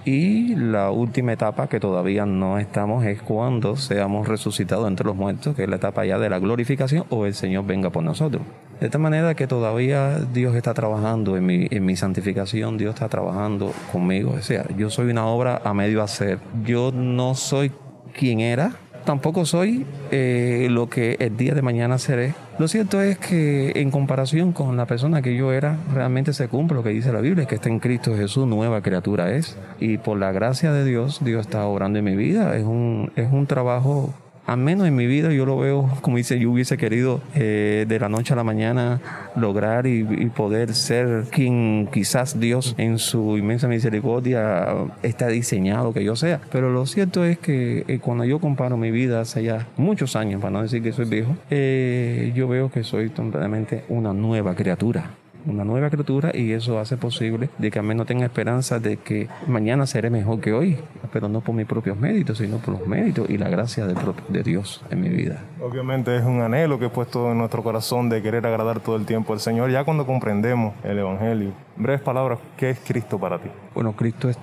y 0.04 0.54
la 0.54 0.90
última 0.90 1.32
etapa 1.32 1.68
que 1.68 1.80
todavía 1.80 2.26
no 2.26 2.58
estamos 2.58 3.04
es 3.04 3.20
cuando 3.20 3.76
seamos 3.76 4.28
resucitados 4.28 4.88
entre 4.88 5.06
los 5.06 5.16
muertos, 5.16 5.54
que 5.54 5.64
es 5.64 5.68
la 5.68 5.76
etapa 5.76 6.04
ya 6.04 6.18
de 6.18 6.30
la 6.30 6.38
glorificación 6.38 7.04
o 7.10 7.26
el 7.26 7.34
Señor 7.34 7.66
venga 7.66 7.90
por 7.90 8.02
nosotros. 8.02 8.42
De 8.80 8.86
esta 8.86 8.98
manera 8.98 9.34
que 9.34 9.46
todavía 9.46 10.18
Dios 10.32 10.54
está 10.54 10.72
trabajando 10.72 11.36
en 11.36 11.44
mi, 11.44 11.66
en 11.70 11.84
mi 11.84 11.96
santificación, 11.96 12.78
Dios 12.78 12.94
está 12.94 13.08
trabajando 13.08 13.72
conmigo. 13.92 14.32
O 14.38 14.42
sea, 14.42 14.64
yo 14.76 14.88
soy 14.88 15.10
una 15.10 15.26
obra 15.26 15.60
a 15.64 15.74
medio 15.74 16.02
hacer. 16.02 16.38
Yo 16.64 16.90
no 16.90 17.34
soy 17.34 17.72
quien 18.14 18.40
era, 18.40 18.72
tampoco 19.04 19.44
soy 19.44 19.86
eh, 20.10 20.68
lo 20.70 20.88
que 20.88 21.16
el 21.20 21.36
día 21.36 21.54
de 21.54 21.62
mañana 21.62 21.98
seré. 21.98 22.34
Lo 22.58 22.68
cierto 22.68 23.00
es 23.00 23.18
que 23.18 23.72
en 23.76 23.90
comparación 23.90 24.52
con 24.52 24.76
la 24.76 24.86
persona 24.86 25.22
que 25.22 25.34
yo 25.34 25.52
era, 25.52 25.78
realmente 25.94 26.32
se 26.32 26.48
cumple 26.48 26.76
lo 26.76 26.82
que 26.82 26.90
dice 26.90 27.12
la 27.12 27.20
Biblia, 27.20 27.46
que 27.46 27.54
está 27.54 27.68
en 27.68 27.78
Cristo 27.78 28.16
Jesús, 28.16 28.46
nueva 28.46 28.82
criatura 28.82 29.34
es. 29.34 29.56
Y 29.78 29.98
por 29.98 30.18
la 30.18 30.32
gracia 30.32 30.72
de 30.72 30.84
Dios, 30.84 31.20
Dios 31.24 31.42
está 31.42 31.64
obrando 31.66 31.98
en 31.98 32.04
mi 32.04 32.16
vida. 32.16 32.56
Es 32.56 32.64
un, 32.64 33.12
es 33.16 33.32
un 33.32 33.46
trabajo 33.46 34.14
al 34.46 34.58
menos 34.58 34.86
en 34.86 34.96
mi 34.96 35.06
vida 35.06 35.32
yo 35.32 35.46
lo 35.46 35.58
veo, 35.58 35.88
como 36.02 36.16
dice, 36.16 36.38
yo 36.38 36.50
hubiese 36.50 36.76
querido 36.76 37.20
eh, 37.34 37.84
de 37.88 37.98
la 37.98 38.08
noche 38.08 38.32
a 38.32 38.36
la 38.36 38.44
mañana 38.44 39.00
lograr 39.36 39.86
y, 39.86 40.04
poder 40.30 40.74
ser 40.74 41.24
quien 41.30 41.88
quizás 41.92 42.38
Dios 42.38 42.74
en 42.78 42.98
su 42.98 43.36
inmensa 43.36 43.68
misericordia 43.68 44.68
está 45.02 45.26
diseñado 45.28 45.92
que 45.92 46.04
yo 46.04 46.16
sea. 46.16 46.40
Pero 46.52 46.70
lo 46.70 46.86
cierto 46.86 47.24
es 47.24 47.38
que 47.38 47.84
eh, 47.88 47.98
cuando 47.98 48.24
yo 48.24 48.38
comparo 48.38 48.76
mi 48.76 48.90
vida 48.90 49.20
hace 49.20 49.42
ya 49.42 49.66
muchos 49.76 50.16
años, 50.16 50.40
para 50.40 50.52
no 50.52 50.62
decir 50.62 50.82
que 50.82 50.92
soy 50.92 51.06
viejo, 51.06 51.36
eh, 51.50 52.32
yo 52.34 52.48
veo 52.48 52.70
que 52.70 52.84
soy 52.84 53.10
completamente 53.10 53.84
una 53.88 54.12
nueva 54.12 54.54
criatura 54.54 55.10
una 55.46 55.64
nueva 55.64 55.90
criatura 55.90 56.30
y 56.34 56.52
eso 56.52 56.78
hace 56.78 56.96
posible 56.96 57.50
de 57.58 57.70
que 57.70 57.78
al 57.78 57.84
menos 57.84 58.06
tenga 58.06 58.24
esperanza 58.24 58.78
de 58.78 58.96
que 58.96 59.28
mañana 59.46 59.86
seré 59.86 60.10
mejor 60.10 60.40
que 60.40 60.52
hoy, 60.52 60.78
pero 61.12 61.28
no 61.28 61.40
por 61.40 61.54
mis 61.54 61.66
propios 61.66 61.98
méritos, 61.98 62.38
sino 62.38 62.58
por 62.58 62.78
los 62.78 62.86
méritos 62.86 63.28
y 63.30 63.38
la 63.38 63.48
gracia 63.48 63.86
de, 63.86 63.94
de 64.28 64.42
Dios 64.42 64.82
en 64.90 65.00
mi 65.00 65.08
vida. 65.08 65.42
Obviamente 65.60 66.16
es 66.16 66.24
un 66.24 66.40
anhelo 66.40 66.78
que 66.78 66.86
he 66.86 66.90
puesto 66.90 67.30
en 67.32 67.38
nuestro 67.38 67.62
corazón 67.62 68.08
de 68.08 68.22
querer 68.22 68.46
agradar 68.46 68.80
todo 68.80 68.96
el 68.96 69.06
tiempo 69.06 69.32
al 69.32 69.40
Señor, 69.40 69.70
ya 69.70 69.84
cuando 69.84 70.06
comprendemos 70.06 70.74
el 70.84 70.98
Evangelio. 70.98 71.52
breves 71.76 72.00
palabras, 72.00 72.38
¿qué 72.56 72.70
es 72.70 72.78
Cristo 72.80 73.18
para 73.18 73.38
ti? 73.38 73.48
Bueno, 73.74 73.94
Cristo 73.94 74.28
es, 74.28 74.38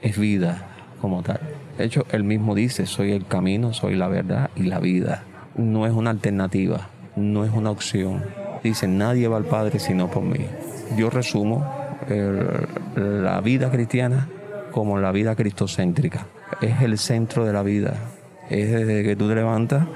es 0.00 0.18
vida 0.18 0.66
como 1.00 1.22
tal. 1.22 1.40
De 1.78 1.84
hecho, 1.84 2.06
él 2.10 2.24
mismo 2.24 2.54
dice, 2.54 2.86
soy 2.86 3.12
el 3.12 3.26
camino, 3.26 3.72
soy 3.72 3.96
la 3.96 4.08
verdad 4.08 4.50
y 4.54 4.64
la 4.64 4.78
vida. 4.78 5.24
No 5.56 5.86
es 5.86 5.92
una 5.92 6.10
alternativa, 6.10 6.88
no 7.16 7.44
es 7.44 7.50
una 7.50 7.70
opción, 7.70 8.22
dice, 8.62 8.86
nadie 8.88 9.28
va 9.28 9.36
al 9.36 9.44
Padre 9.44 9.78
sino 9.78 10.08
por 10.08 10.22
mí. 10.22 10.46
Yo 10.96 11.10
resumo 11.10 11.66
la 12.96 13.40
vida 13.40 13.70
cristiana 13.70 14.28
como 14.70 14.98
la 14.98 15.12
vida 15.12 15.34
cristocéntrica. 15.36 16.26
Es 16.60 16.82
el 16.82 16.98
centro 16.98 17.44
de 17.44 17.52
la 17.52 17.62
vida. 17.62 17.94
Es 18.50 18.70
desde 18.70 19.02
que 19.02 19.16
tú 19.16 19.28
te 19.28 19.34
levantas 19.34 19.86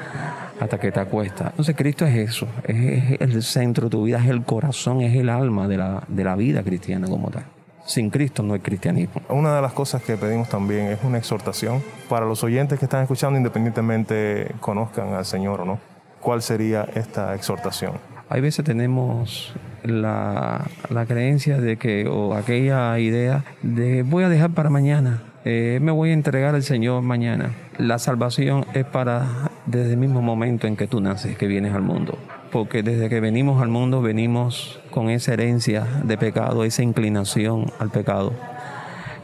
hasta 0.60 0.78
que 0.78 0.92
te 0.92 1.00
acuestas. 1.00 1.50
Entonces 1.50 1.76
Cristo 1.76 2.06
es 2.06 2.16
eso, 2.16 2.46
es, 2.64 3.20
el 3.20 3.42
centro 3.42 3.86
de 3.86 3.90
tu 3.90 4.04
vida, 4.04 4.18
es 4.18 4.30
el 4.30 4.42
corazón, 4.44 5.02
es 5.02 5.14
el 5.14 5.28
alma 5.28 5.68
de 5.68 5.76
la, 5.76 6.02
de 6.08 6.24
la 6.24 6.36
vida 6.36 6.62
cristiana 6.62 7.08
como 7.08 7.30
tal. 7.30 7.44
Sin 7.84 8.10
Cristo 8.10 8.42
no 8.42 8.54
hay 8.54 8.60
cristianismo. 8.60 9.20
Una 9.28 9.54
de 9.54 9.62
las 9.62 9.72
cosas 9.72 10.02
que 10.02 10.16
pedimos 10.16 10.48
también 10.48 10.86
es 10.86 10.98
una 11.04 11.18
exhortación 11.18 11.82
para 12.08 12.26
los 12.26 12.42
oyentes 12.42 12.78
que 12.78 12.86
están 12.86 13.02
escuchando, 13.02 13.36
independientemente 13.36 14.52
conozcan 14.60 15.14
al 15.14 15.24
Señor 15.24 15.60
o 15.60 15.64
no. 15.64 15.78
¿Cuál 16.20 16.42
sería 16.42 16.88
esta 16.94 17.34
exhortación? 17.34 17.92
Hay 18.28 18.40
veces 18.40 18.64
tenemos 18.64 19.54
la, 19.84 20.66
creencia 21.06 21.60
de 21.60 21.76
que, 21.76 22.08
o 22.08 22.34
aquella 22.34 22.98
idea 22.98 23.44
de 23.62 24.02
voy 24.02 24.24
a 24.24 24.28
dejar 24.28 24.50
para 24.50 24.68
mañana, 24.68 25.22
eh, 25.44 25.78
me 25.80 25.92
voy 25.92 26.10
a 26.10 26.12
entregar 26.12 26.56
al 26.56 26.64
Señor 26.64 27.02
mañana. 27.02 27.52
La 27.78 28.00
salvación 28.00 28.66
es 28.74 28.84
para 28.84 29.50
desde 29.66 29.92
el 29.92 29.98
mismo 29.98 30.22
momento 30.22 30.66
en 30.66 30.76
que 30.76 30.88
tú 30.88 31.00
naces, 31.00 31.38
que 31.38 31.46
vienes 31.46 31.72
al 31.72 31.82
mundo. 31.82 32.18
Porque 32.50 32.82
desde 32.82 33.08
que 33.08 33.20
venimos 33.20 33.62
al 33.62 33.68
mundo 33.68 34.02
venimos 34.02 34.80
con 34.90 35.08
esa 35.08 35.34
herencia 35.34 35.86
de 36.02 36.18
pecado, 36.18 36.64
esa 36.64 36.82
inclinación 36.82 37.66
al 37.78 37.90
pecado. 37.90 38.32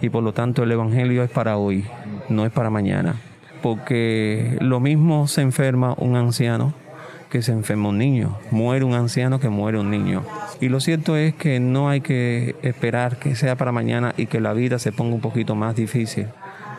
Y 0.01 0.11
por 0.11 0.23
lo 0.23 0.33
tanto 0.33 0.63
el 0.63 0.71
Evangelio 0.71 1.25
es 1.25 1.31
para 1.31 1.57
hoy, 1.57 1.87
no 2.29 2.47
es 2.47 2.53
para 2.53 2.71
mañana. 2.71 3.17
Porque 3.63 4.59
lo 4.61 4.79
mismo 4.79 5.27
se 5.27 5.43
enferma 5.43 5.95
un 5.99 6.15
anciano 6.15 6.73
que 7.33 7.41
se 7.41 7.53
enferma 7.53 7.89
un 7.89 7.97
niño, 7.97 8.37
muere 8.51 8.85
un 8.85 8.93
anciano 8.93 9.41
que 9.41 9.49
muere 9.49 9.79
un 9.79 9.91
niño. 9.91 10.23
Y 10.61 10.69
lo 10.69 10.81
cierto 10.81 11.17
es 11.17 11.33
que 11.33 11.61
no 11.61 11.89
hay 11.89 12.03
que 12.03 12.57
esperar 12.61 13.17
que 13.17 13.37
sea 13.37 13.57
para 13.57 13.73
mañana 13.73 14.13
y 14.19 14.27
que 14.27 14.39
la 14.39 14.53
vida 14.53 14.79
se 14.79 14.93
ponga 14.93 15.15
un 15.15 15.23
poquito 15.23 15.55
más 15.55 15.75
difícil 15.75 16.27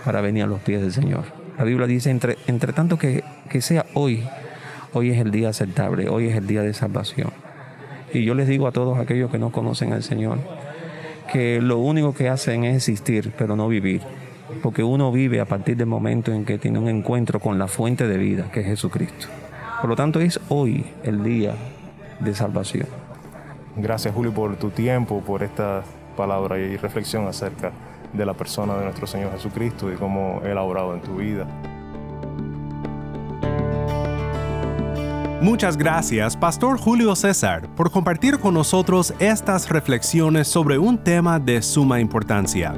para 0.05 0.21
venir 0.21 0.43
a 0.43 0.45
los 0.45 0.59
pies 0.59 0.79
del 0.79 0.93
Señor. 0.93 1.23
La 1.57 1.63
Biblia 1.63 1.87
dice, 1.87 2.11
entre, 2.11 2.37
entre 2.45 2.71
tanto 2.71 2.99
que, 2.99 3.23
que 3.49 3.61
sea 3.61 3.87
hoy, 3.95 4.23
hoy 4.93 5.09
es 5.09 5.17
el 5.17 5.31
día 5.31 5.49
aceptable, 5.49 6.07
hoy 6.07 6.27
es 6.27 6.35
el 6.35 6.45
día 6.45 6.61
de 6.61 6.75
salvación. 6.75 7.31
Y 8.13 8.23
yo 8.23 8.35
les 8.35 8.47
digo 8.47 8.67
a 8.67 8.71
todos 8.71 8.99
aquellos 8.99 9.31
que 9.31 9.39
no 9.39 9.51
conocen 9.51 9.91
al 9.91 10.03
Señor, 10.03 10.37
que 11.31 11.61
lo 11.61 11.79
único 11.79 12.13
que 12.13 12.29
hacen 12.29 12.63
es 12.63 12.75
existir, 12.75 13.33
pero 13.39 13.55
no 13.55 13.67
vivir. 13.67 14.03
Porque 14.61 14.83
uno 14.83 15.11
vive 15.11 15.39
a 15.39 15.45
partir 15.45 15.77
del 15.77 15.87
momento 15.87 16.31
en 16.31 16.45
que 16.45 16.59
tiene 16.59 16.77
un 16.77 16.89
encuentro 16.89 17.39
con 17.39 17.57
la 17.57 17.67
fuente 17.67 18.07
de 18.07 18.19
vida, 18.19 18.51
que 18.51 18.59
es 18.59 18.67
Jesucristo. 18.67 19.29
Por 19.83 19.89
lo 19.89 19.97
tanto, 19.97 20.21
es 20.21 20.39
hoy 20.47 20.85
el 21.03 21.25
día 21.25 21.55
de 22.21 22.33
salvación. 22.33 22.87
Gracias 23.75 24.15
Julio 24.15 24.33
por 24.33 24.55
tu 24.55 24.69
tiempo, 24.69 25.19
por 25.19 25.43
esta 25.43 25.83
palabra 26.15 26.57
y 26.57 26.77
reflexión 26.77 27.27
acerca 27.27 27.73
de 28.13 28.25
la 28.25 28.33
persona 28.33 28.77
de 28.77 28.85
nuestro 28.85 29.07
Señor 29.07 29.33
Jesucristo 29.33 29.91
y 29.91 29.97
cómo 29.97 30.41
Él 30.45 30.57
ha 30.57 30.61
obrado 30.61 30.93
en 30.93 31.01
tu 31.01 31.17
vida. 31.17 31.45
Muchas 35.41 35.75
gracias, 35.75 36.37
Pastor 36.37 36.77
Julio 36.77 37.13
César, 37.17 37.67
por 37.75 37.91
compartir 37.91 38.39
con 38.39 38.53
nosotros 38.53 39.13
estas 39.19 39.67
reflexiones 39.67 40.47
sobre 40.47 40.77
un 40.77 40.97
tema 40.97 41.39
de 41.41 41.61
suma 41.61 41.99
importancia. 41.99 42.73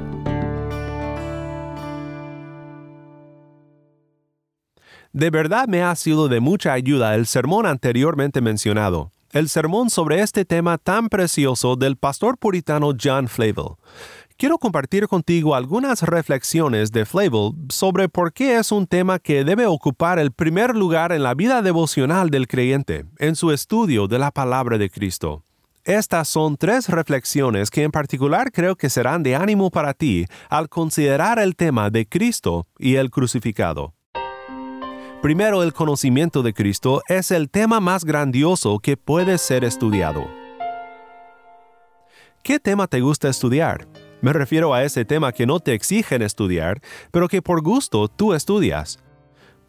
De 5.16 5.30
verdad 5.30 5.66
me 5.66 5.82
ha 5.82 5.96
sido 5.96 6.28
de 6.28 6.40
mucha 6.40 6.74
ayuda 6.74 7.14
el 7.14 7.26
sermón 7.26 7.64
anteriormente 7.64 8.42
mencionado, 8.42 9.12
el 9.32 9.48
sermón 9.48 9.88
sobre 9.88 10.20
este 10.20 10.44
tema 10.44 10.76
tan 10.76 11.08
precioso 11.08 11.74
del 11.74 11.96
pastor 11.96 12.36
puritano 12.36 12.92
John 13.02 13.26
Flavel 13.26 13.76
quiero 14.36 14.58
compartir 14.58 15.08
contigo 15.08 15.54
algunas 15.54 16.02
reflexiones 16.02 16.92
de 16.92 17.06
Flavel 17.06 17.52
sobre 17.70 18.10
por 18.10 18.34
qué 18.34 18.58
es 18.58 18.70
un 18.72 18.86
tema 18.86 19.18
que 19.18 19.42
debe 19.42 19.64
ocupar 19.64 20.18
el 20.18 20.32
primer 20.32 20.76
lugar 20.76 21.12
en 21.12 21.22
la 21.22 21.32
vida 21.32 21.62
devocional 21.62 22.28
del 22.28 22.46
creyente, 22.46 23.06
en 23.18 23.36
su 23.36 23.52
estudio 23.52 24.08
de 24.08 24.18
la 24.18 24.30
palabra 24.30 24.76
de 24.76 24.90
Cristo. 24.90 25.44
Estas 25.84 26.28
son 26.28 26.58
tres 26.58 26.90
reflexiones 26.90 27.70
que 27.70 27.84
en 27.84 27.90
particular 27.90 28.52
creo 28.52 28.76
que 28.76 28.90
serán 28.90 29.22
de 29.22 29.34
ánimo 29.34 29.70
para 29.70 29.94
ti 29.94 30.26
al 30.50 30.68
considerar 30.68 31.38
el 31.38 31.56
tema 31.56 31.88
de 31.88 32.06
Cristo 32.06 32.66
y 32.78 32.96
el 32.96 33.10
crucificado. 33.10 33.95
Primero, 35.22 35.62
el 35.62 35.72
conocimiento 35.72 36.42
de 36.42 36.52
Cristo 36.52 37.02
es 37.08 37.30
el 37.30 37.48
tema 37.48 37.80
más 37.80 38.04
grandioso 38.04 38.78
que 38.78 38.96
puede 38.96 39.38
ser 39.38 39.64
estudiado. 39.64 40.28
¿Qué 42.42 42.60
tema 42.60 42.86
te 42.86 43.00
gusta 43.00 43.28
estudiar? 43.28 43.88
Me 44.20 44.32
refiero 44.32 44.74
a 44.74 44.84
ese 44.84 45.04
tema 45.04 45.32
que 45.32 45.46
no 45.46 45.58
te 45.58 45.72
exigen 45.72 46.22
estudiar, 46.22 46.80
pero 47.10 47.28
que 47.28 47.42
por 47.42 47.62
gusto 47.62 48.08
tú 48.08 48.34
estudias. 48.34 48.98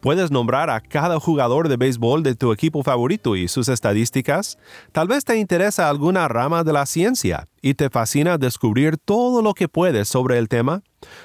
¿Puedes 0.00 0.30
nombrar 0.30 0.70
a 0.70 0.80
cada 0.80 1.18
jugador 1.18 1.68
de 1.68 1.76
béisbol 1.76 2.22
de 2.22 2.36
tu 2.36 2.52
equipo 2.52 2.84
favorito 2.84 3.34
y 3.34 3.48
sus 3.48 3.68
estadísticas? 3.68 4.56
Tal 4.92 5.08
vez 5.08 5.24
te 5.24 5.36
interesa 5.36 5.88
alguna 5.88 6.28
rama 6.28 6.62
de 6.62 6.72
la 6.72 6.86
ciencia 6.86 7.48
y 7.62 7.74
te 7.74 7.90
fascina 7.90 8.38
descubrir 8.38 8.96
todo 8.96 9.42
lo 9.42 9.54
que 9.54 9.66
puedes 9.66 10.08
sobre 10.08 10.38
el 10.38 10.48
tema. 10.48 10.82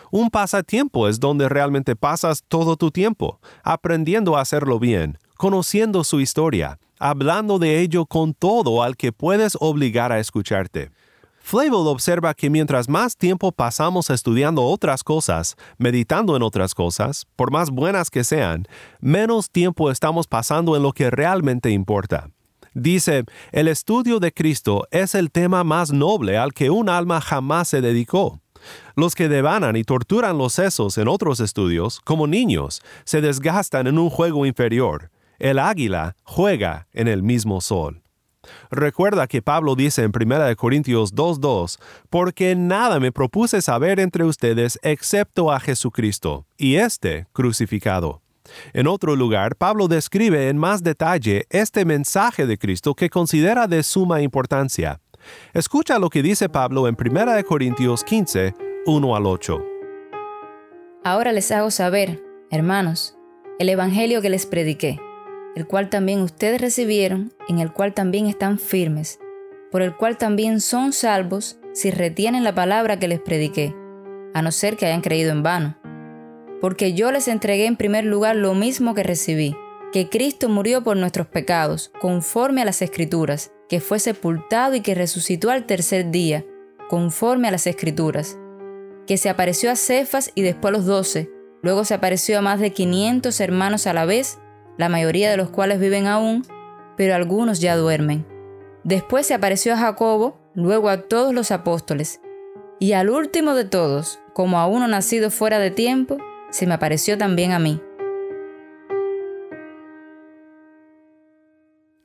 Un 0.10 0.32
pasatiempo 0.32 1.08
es 1.08 1.20
donde 1.20 1.50
realmente 1.50 1.96
pasas 1.96 2.44
todo 2.48 2.76
tu 2.76 2.90
tiempo, 2.90 3.40
aprendiendo 3.64 4.38
a 4.38 4.42
hacerlo 4.42 4.80
bien, 4.80 5.20
conociendo 5.38 6.04
su 6.04 6.20
historia, 6.20 6.80
hablando 6.98 7.60
de 7.60 7.80
ello 7.80 8.08
con 8.08 8.34
todo 8.34 8.82
al 8.82 8.98
que 8.98 9.12
puedes 9.12 9.56
obligar 9.60 10.12
a 10.12 10.18
escucharte. 10.18 10.90
Flavel 11.46 11.88
observa 11.88 12.34
que 12.34 12.50
mientras 12.50 12.88
más 12.88 13.18
tiempo 13.18 13.52
pasamos 13.52 14.10
estudiando 14.10 14.64
otras 14.64 15.04
cosas, 15.04 15.58
meditando 15.78 16.38
en 16.38 16.42
otras 16.42 16.74
cosas, 16.74 17.28
por 17.36 17.52
más 17.52 17.70
buenas 17.70 18.10
que 18.10 18.24
sean, 18.24 18.66
menos 19.02 19.52
tiempo 19.52 19.92
estamos 19.92 20.26
pasando 20.26 20.78
en 20.78 20.84
lo 20.84 20.94
que 20.94 21.12
realmente 21.12 21.70
importa. 21.70 22.30
Dice, 22.74 23.26
el 23.52 23.68
estudio 23.68 24.22
de 24.22 24.32
Cristo 24.32 24.88
es 24.90 25.16
el 25.16 25.32
tema 25.32 25.66
más 25.66 25.92
noble 25.92 26.38
al 26.38 26.54
que 26.54 26.70
un 26.70 26.88
alma 26.88 27.20
jamás 27.20 27.68
se 27.68 27.82
dedicó. 27.82 28.40
Los 28.96 29.14
que 29.14 29.28
devanan 29.28 29.76
y 29.76 29.84
torturan 29.84 30.38
los 30.38 30.54
sesos 30.54 30.98
en 30.98 31.10
otros 31.10 31.42
estudios, 31.42 32.00
como 32.06 32.26
niños, 32.26 32.82
se 33.04 33.20
desgastan 33.20 33.88
en 33.88 34.00
un 34.00 34.10
juego 34.10 34.46
inferior. 34.46 35.12
El 35.40 35.60
águila 35.60 36.16
juega 36.24 36.88
en 36.94 37.10
el 37.10 37.22
mismo 37.22 37.60
sol. 37.60 38.03
Recuerda 38.72 39.28
que 39.28 39.42
Pablo 39.42 39.76
dice 39.76 40.04
en 40.04 40.12
1 40.14 40.56
Corintios 40.56 41.14
2.2, 41.14 41.80
porque 42.10 42.56
nada 42.56 43.00
me 43.00 43.12
propuse 43.12 43.62
saber 43.62 44.00
entre 44.00 44.24
ustedes 44.24 44.80
excepto 44.82 45.52
a 45.52 45.60
Jesucristo, 45.60 46.46
y 46.58 46.76
este 46.76 47.28
crucificado. 47.34 48.22
En 48.74 48.88
otro 48.88 49.16
lugar, 49.16 49.56
Pablo 49.56 49.88
describe 49.88 50.50
en 50.50 50.58
más 50.58 50.84
detalle 50.84 51.46
este 51.50 51.86
mensaje 51.86 52.46
de 52.46 52.58
Cristo 52.58 52.94
que 52.94 53.10
considera 53.10 53.68
de 53.68 53.84
suma 53.84 54.22
importancia. 54.22 55.00
Escucha 55.54 56.00
lo 56.00 56.10
que 56.10 56.22
dice 56.22 56.50
Pablo 56.50 56.88
en 56.88 56.98
1 57.00 57.44
Corintios 57.46 58.04
15, 58.04 58.54
1 58.86 59.16
al 59.16 59.26
8. 59.26 59.66
Ahora 61.06 61.32
les 61.32 61.52
hago 61.52 61.72
saber, 61.72 62.22
hermanos, 62.52 63.16
el 63.60 63.70
Evangelio 63.70 64.22
que 64.22 64.30
les 64.30 64.46
prediqué 64.46 65.00
el 65.56 65.68
cual 65.68 65.90
también 65.90 66.22
ustedes 66.22 66.60
recibieron, 66.60 67.34
en 67.48 67.60
el 67.60 67.72
cual 67.72 67.94
también 67.94 68.28
están 68.28 68.60
firmes, 68.60 69.20
por 69.72 69.82
el 69.82 69.96
cual 69.96 70.18
también 70.18 70.62
son 70.62 70.94
salvos 70.94 71.60
si 71.74 71.92
retienen 71.92 72.44
la 72.44 72.56
palabra 72.56 73.00
que 73.00 73.08
les 73.08 73.20
prediqué, 73.20 73.76
a 74.34 74.42
no 74.42 74.52
ser 74.52 74.78
que 74.78 74.86
hayan 74.86 75.02
creído 75.02 75.32
en 75.32 75.44
vano. 75.44 75.78
Porque 76.62 76.94
yo 76.94 77.12
les 77.12 77.28
entregué 77.28 77.66
en 77.66 77.76
primer 77.76 78.06
lugar 78.06 78.36
lo 78.36 78.54
mismo 78.54 78.94
que 78.94 79.04
recibí, 79.04 79.56
que 79.92 80.10
Cristo 80.10 80.50
murió 80.50 80.84
por 80.84 80.98
nuestros 80.98 81.28
pecados, 81.28 81.92
conforme 82.00 82.62
a 82.62 82.66
las 82.66 82.82
Escrituras, 82.82 83.52
que 83.70 83.80
fue 83.80 84.00
sepultado 84.00 84.76
y 84.76 84.82
que 84.82 84.96
resucitó 84.96 85.52
al 85.52 85.66
tercer 85.66 86.10
día, 86.10 86.46
conforme 86.90 87.48
a 87.48 87.52
las 87.52 87.68
Escrituras, 87.68 88.38
que 89.06 89.18
se 89.18 89.30
apareció 89.30 89.72
a 89.72 89.76
Cefas 89.76 90.32
y 90.36 90.42
después 90.42 90.74
a 90.74 90.78
los 90.78 90.86
doce, 90.86 91.30
luego 91.62 91.86
se 91.86 91.94
apareció 91.94 92.40
a 92.40 92.42
más 92.42 92.60
de 92.60 92.72
quinientos 92.72 93.40
hermanos 93.40 93.88
a 93.88 93.94
la 93.94 94.06
vez, 94.06 94.40
la 94.78 94.90
mayoría 94.90 95.30
de 95.30 95.38
los 95.38 95.50
cuales 95.50 95.80
viven 95.80 96.08
aún, 96.08 96.46
pero 96.98 97.16
algunos 97.16 97.60
ya 97.60 97.76
duermen. 97.76 98.26
Después 98.84 99.28
se 99.28 99.34
apareció 99.34 99.74
a 99.74 99.78
Jacobo, 99.78 100.38
luego 100.56 100.90
a 100.90 101.02
todos 101.02 101.34
los 101.34 101.52
apóstoles, 101.52 102.22
y 102.80 102.94
al 102.94 103.10
último 103.10 103.56
de 103.56 103.66
todos, 103.66 104.20
como 104.34 104.60
a 104.60 104.68
uno 104.68 104.88
nacido 104.88 105.32
fuera 105.32 105.60
de 105.60 105.72
tiempo, 105.72 106.18
se 106.50 106.68
me 106.68 106.74
apareció 106.74 107.18
también 107.18 107.52
a 107.52 107.60
mí. 107.60 107.82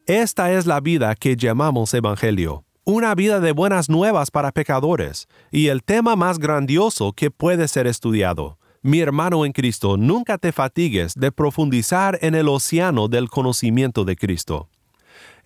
Esta 0.06 0.52
es 0.52 0.66
la 0.66 0.80
vida 0.80 1.14
que 1.14 1.36
llamamos 1.36 1.92
Evangelio, 1.92 2.64
una 2.84 3.14
vida 3.14 3.40
de 3.40 3.52
buenas 3.52 3.90
nuevas 3.90 4.30
para 4.30 4.52
pecadores, 4.52 5.26
y 5.50 5.68
el 5.68 5.82
tema 5.82 6.16
más 6.16 6.38
grandioso 6.38 7.12
que 7.12 7.30
puede 7.30 7.68
ser 7.68 7.86
estudiado. 7.86 8.57
Mi 8.82 9.00
hermano 9.00 9.44
en 9.44 9.50
Cristo, 9.50 9.96
nunca 9.96 10.38
te 10.38 10.52
fatigues 10.52 11.14
de 11.14 11.32
profundizar 11.32 12.16
en 12.22 12.36
el 12.36 12.48
océano 12.48 13.08
del 13.08 13.28
conocimiento 13.28 14.04
de 14.04 14.14
Cristo. 14.14 14.68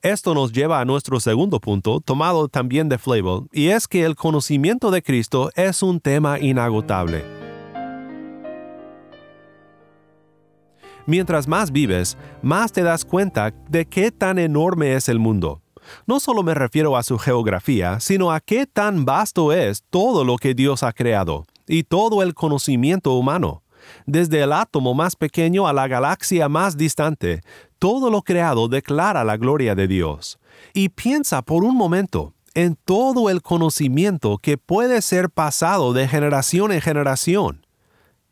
Esto 0.03 0.35
nos 0.35 0.53
lleva 0.53 0.81
a 0.81 0.85
nuestro 0.85 1.18
segundo 1.18 1.59
punto, 1.59 2.01
tomado 2.01 2.49
también 2.49 2.90
de 2.90 2.99
Flavel, 2.99 3.49
y 3.51 3.68
es 3.68 3.88
que 3.88 4.05
el 4.05 4.16
conocimiento 4.16 4.90
de 4.90 5.03
Cristo 5.03 5.51
es 5.55 5.83
un 5.83 5.99
tema 6.01 6.40
inagotable. 6.40 7.25
Mientras 11.07 11.49
más 11.49 11.73
vives, 11.73 12.18
más 12.42 12.71
te 12.71 12.83
das 12.83 13.07
cuenta 13.07 13.55
de 13.71 13.87
qué 13.87 14.11
tan 14.11 14.38
enorme 14.38 14.95
es 14.95 15.09
el 15.09 15.18
mundo. 15.18 15.62
No 16.07 16.21
solo 16.21 16.42
me 16.42 16.53
refiero 16.53 16.99
a 16.99 17.03
su 17.03 17.18
geografía, 17.18 17.99
sino 17.99 18.31
a 18.31 18.40
qué 18.40 18.66
tan 18.66 19.07
vasto 19.07 19.53
es 19.53 19.85
todo 19.88 20.23
lo 20.23 20.37
que 20.37 20.55
Dios 20.55 20.83
ha 20.83 20.92
creado 20.92 21.47
y 21.72 21.85
todo 21.85 22.22
el 22.22 22.35
conocimiento 22.35 23.14
humano. 23.14 23.62
Desde 24.04 24.42
el 24.42 24.52
átomo 24.52 24.92
más 24.92 25.16
pequeño 25.16 25.66
a 25.66 25.72
la 25.72 25.88
galaxia 25.88 26.46
más 26.50 26.76
distante, 26.76 27.40
todo 27.78 28.11
lo 28.11 28.20
creado 28.20 28.68
declara 28.68 29.24
la 29.24 29.38
gloria 29.38 29.74
de 29.74 29.88
Dios. 29.88 30.38
Y 30.74 30.90
piensa 30.90 31.40
por 31.40 31.64
un 31.64 31.74
momento 31.74 32.35
en 32.52 32.76
todo 32.76 33.30
el 33.30 33.40
conocimiento 33.40 34.37
que 34.37 34.58
puede 34.58 35.00
ser 35.00 35.30
pasado 35.30 35.94
de 35.94 36.06
generación 36.08 36.72
en 36.72 36.82
generación 36.82 37.66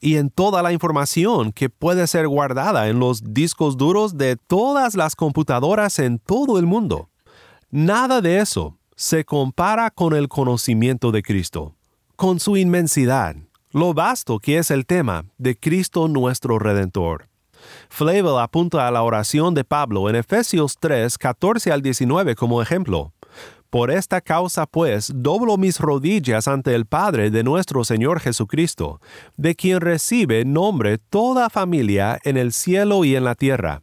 y 0.03 0.17
en 0.17 0.29
toda 0.29 0.63
la 0.63 0.75
información 0.75 1.53
que 1.53 1.71
puede 1.71 2.07
ser 2.09 2.29
guardada 2.29 2.89
en 2.89 2.99
los 2.99 3.33
discos 3.33 3.79
duros 3.79 4.19
de 4.19 4.37
todas 4.37 4.97
las 4.97 5.17
computadoras 5.17 5.99
en 5.99 6.19
todo 6.19 6.59
el 6.59 6.67
mundo. 6.67 7.09
Nada 7.71 8.21
de 8.21 8.41
eso 8.41 8.77
se 8.97 9.25
compara 9.25 9.91
con 9.91 10.15
el 10.15 10.29
conocimiento 10.29 11.11
de 11.11 11.23
Cristo 11.23 11.75
con 12.21 12.39
su 12.39 12.59
inmensidad, 12.59 13.35
lo 13.73 13.95
vasto 13.95 14.41
que 14.41 14.59
es 14.59 14.71
el 14.71 14.85
tema 14.85 15.25
de 15.39 15.57
Cristo 15.57 16.07
nuestro 16.07 16.59
Redentor. 16.59 17.31
Flavel 17.89 18.39
apunta 18.39 18.87
a 18.87 18.91
la 18.91 19.03
oración 19.03 19.55
de 19.55 19.65
Pablo 19.65 20.07
en 20.11 20.17
Efesios 20.17 20.77
3, 20.79 21.17
14 21.17 21.73
al 21.73 21.81
19 21.81 22.35
como 22.35 22.61
ejemplo. 22.61 23.15
Por 23.71 23.91
esta 23.91 24.21
causa, 24.21 24.67
pues, 24.67 25.11
doblo 25.15 25.57
mis 25.57 25.81
rodillas 25.81 26.47
ante 26.47 26.75
el 26.75 26.85
Padre 26.85 27.31
de 27.31 27.43
nuestro 27.43 27.85
Señor 27.85 28.21
Jesucristo, 28.21 29.01
de 29.39 29.55
quien 29.55 29.81
recibe 29.81 30.45
nombre 30.45 30.99
toda 30.99 31.49
familia 31.49 32.19
en 32.25 32.37
el 32.37 32.53
cielo 32.53 33.03
y 33.07 33.17
en 33.17 33.25
la 33.25 33.35
tierra 33.35 33.81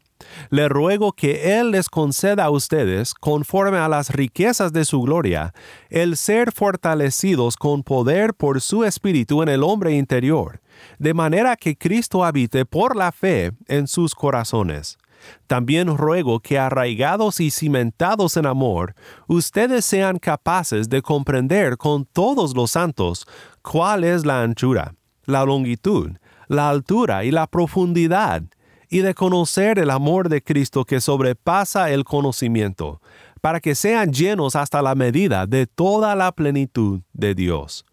le 0.50 0.70
ruego 0.70 1.14
que 1.14 1.60
Él 1.60 1.72
les 1.72 1.90
conceda 1.90 2.46
a 2.46 2.50
ustedes, 2.50 3.14
conforme 3.14 3.78
a 3.78 3.88
las 3.88 4.10
riquezas 4.12 4.74
de 4.74 4.86
su 4.86 5.02
gloria, 5.02 5.54
el 5.90 6.18
ser 6.18 6.52
fortalecidos 6.52 7.56
con 7.56 7.84
poder 7.84 8.34
por 8.34 8.62
su 8.62 8.84
Espíritu 8.84 9.42
en 9.42 9.50
el 9.50 9.64
hombre 9.64 9.94
interior, 9.94 10.62
de 11.00 11.14
manera 11.14 11.56
que 11.56 11.78
Cristo 11.78 12.24
habite 12.24 12.66
por 12.66 12.96
la 12.96 13.12
fe 13.12 13.52
en 13.68 13.88
sus 13.88 14.16
corazones. 14.16 14.98
También 15.48 15.96
ruego 15.98 16.40
que 16.40 16.60
arraigados 16.60 17.40
y 17.40 17.52
cimentados 17.52 18.38
en 18.38 18.46
amor, 18.46 18.94
ustedes 19.28 19.86
sean 19.86 20.20
capaces 20.20 20.90
de 20.90 21.02
comprender 21.02 21.78
con 21.78 22.06
todos 22.06 22.56
los 22.56 22.72
santos 22.72 23.28
cuál 23.62 24.04
es 24.04 24.26
la 24.26 24.44
anchura, 24.44 24.94
la 25.26 25.44
longitud, 25.44 26.12
la 26.48 26.70
altura 26.70 27.24
y 27.24 27.32
la 27.32 27.48
profundidad, 27.48 28.44
y 28.90 29.00
de 29.00 29.14
conocer 29.14 29.80
el 29.80 29.90
amor 29.90 30.30
de 30.30 30.42
Cristo 30.42 30.86
que 30.86 31.02
sobrepasa 31.02 31.92
el 31.92 32.04
conocimiento, 32.04 33.02
para 33.42 33.60
que 33.60 33.76
sean 33.76 34.12
llenos 34.12 34.56
hasta 34.56 34.82
la 34.82 34.96
medida 34.96 35.46
de 35.46 35.68
toda 35.68 36.16
la 36.16 36.32
plenitud 36.32 37.02
de 37.14 37.36
Dios. 37.36 37.86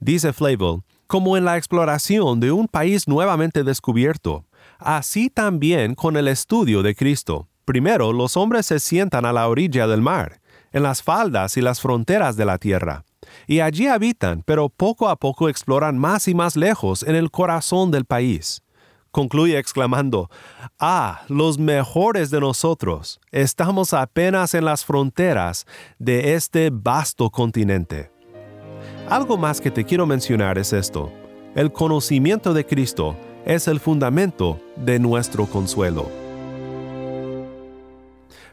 Dice 0.00 0.32
Flavel, 0.32 0.82
como 1.06 1.36
en 1.36 1.44
la 1.44 1.56
exploración 1.56 2.40
de 2.40 2.52
un 2.52 2.68
país 2.68 3.06
nuevamente 3.06 3.64
descubierto, 3.64 4.44
así 4.78 5.30
también 5.30 5.94
con 5.94 6.16
el 6.16 6.28
estudio 6.28 6.82
de 6.82 6.94
Cristo. 6.94 7.48
Primero 7.64 8.12
los 8.12 8.36
hombres 8.36 8.66
se 8.66 8.78
sientan 8.78 9.24
a 9.24 9.32
la 9.32 9.48
orilla 9.48 9.86
del 9.86 10.02
mar, 10.02 10.40
en 10.72 10.82
las 10.82 11.02
faldas 11.02 11.56
y 11.56 11.60
las 11.60 11.80
fronteras 11.80 12.36
de 12.36 12.44
la 12.44 12.58
tierra, 12.58 13.04
y 13.46 13.60
allí 13.60 13.86
habitan, 13.86 14.42
pero 14.44 14.68
poco 14.68 15.08
a 15.08 15.16
poco 15.16 15.48
exploran 15.48 15.98
más 15.98 16.28
y 16.28 16.34
más 16.34 16.56
lejos 16.56 17.02
en 17.02 17.16
el 17.16 17.30
corazón 17.30 17.90
del 17.90 18.04
país. 18.04 18.62
Concluye 19.16 19.58
exclamando, 19.58 20.28
Ah, 20.78 21.22
los 21.28 21.58
mejores 21.58 22.28
de 22.30 22.38
nosotros, 22.38 23.18
estamos 23.32 23.94
apenas 23.94 24.52
en 24.52 24.66
las 24.66 24.84
fronteras 24.84 25.64
de 25.98 26.34
este 26.34 26.68
vasto 26.70 27.30
continente. 27.30 28.10
Algo 29.08 29.38
más 29.38 29.62
que 29.62 29.70
te 29.70 29.86
quiero 29.86 30.04
mencionar 30.04 30.58
es 30.58 30.74
esto. 30.74 31.10
El 31.54 31.72
conocimiento 31.72 32.52
de 32.52 32.66
Cristo 32.66 33.16
es 33.46 33.68
el 33.68 33.80
fundamento 33.80 34.60
de 34.76 34.98
nuestro 34.98 35.46
consuelo. 35.46 36.10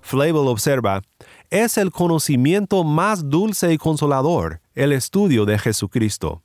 Flavel 0.01 0.47
observa, 0.47 1.01
es 1.49 1.77
el 1.77 1.91
conocimiento 1.91 2.85
más 2.85 3.29
dulce 3.29 3.73
y 3.73 3.77
consolador, 3.77 4.61
el 4.75 4.93
estudio 4.93 5.43
de 5.43 5.59
Jesucristo. 5.59 6.41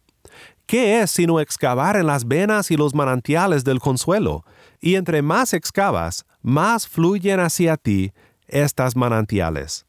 ¿Qué 0.68 1.00
es 1.00 1.12
sino 1.12 1.40
excavar 1.40 1.96
en 1.96 2.07
las 2.07 2.28
venas 2.28 2.70
y 2.70 2.76
los 2.76 2.94
manantiales 2.94 3.64
del 3.64 3.81
consuelo? 3.81 4.44
Y 4.83 4.96
entre 4.96 5.22
más 5.22 5.54
excavas, 5.54 6.26
más 6.42 6.87
fluyen 6.87 7.40
hacia 7.40 7.78
ti 7.78 8.12
estas 8.46 8.94
manantiales. 8.94 9.87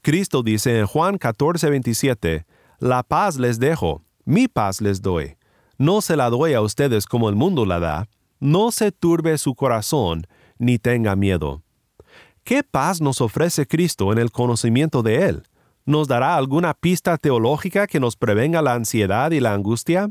Cristo 0.00 0.42
dice 0.42 0.78
en 0.78 0.86
Juan 0.86 1.18
14, 1.18 1.68
27, 1.68 2.46
La 2.78 3.02
paz 3.02 3.36
les 3.36 3.58
dejo, 3.58 4.02
mi 4.24 4.48
paz 4.48 4.80
les 4.80 5.02
doy. 5.02 5.36
No 5.76 6.00
se 6.00 6.16
la 6.16 6.30
doy 6.30 6.54
a 6.54 6.62
ustedes 6.62 7.04
como 7.04 7.28
el 7.28 7.34
mundo 7.34 7.66
la 7.66 7.78
da. 7.78 8.08
No 8.40 8.72
se 8.72 8.92
turbe 8.92 9.36
su 9.36 9.54
corazón, 9.54 10.26
ni 10.58 10.78
tenga 10.78 11.16
miedo. 11.16 11.62
¿Qué 12.44 12.62
paz 12.62 13.02
nos 13.02 13.20
ofrece 13.20 13.66
Cristo 13.66 14.10
en 14.10 14.16
el 14.16 14.30
conocimiento 14.30 15.02
de 15.02 15.26
Él? 15.26 15.42
¿Nos 15.86 16.08
dará 16.08 16.36
alguna 16.36 16.72
pista 16.72 17.18
teológica 17.18 17.86
que 17.86 18.00
nos 18.00 18.16
prevenga 18.16 18.62
la 18.62 18.74
ansiedad 18.74 19.30
y 19.32 19.40
la 19.40 19.52
angustia? 19.52 20.10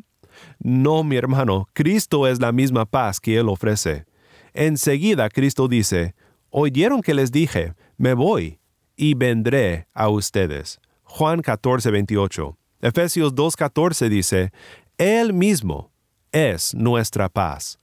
No, 0.59 1.03
mi 1.03 1.15
hermano, 1.15 1.67
Cristo 1.73 2.27
es 2.27 2.39
la 2.39 2.51
misma 2.51 2.85
paz 2.85 3.19
que 3.19 3.37
Él 3.37 3.49
ofrece. 3.49 4.05
Enseguida 4.53 5.29
Cristo 5.29 5.67
dice, 5.67 6.15
Oyeron 6.49 7.01
que 7.01 7.15
les 7.15 7.31
dije, 7.31 7.73
me 7.97 8.13
voy 8.13 8.59
y 8.95 9.15
vendré 9.15 9.87
a 9.93 10.09
ustedes. 10.09 10.79
Juan 11.03 11.41
14, 11.41 11.89
28. 11.89 12.57
Efesios 12.81 13.33
2.14 13.33 14.09
dice, 14.09 14.51
Él 14.97 15.33
mismo 15.33 15.91
es 16.31 16.75
nuestra 16.75 17.29
paz. 17.29 17.79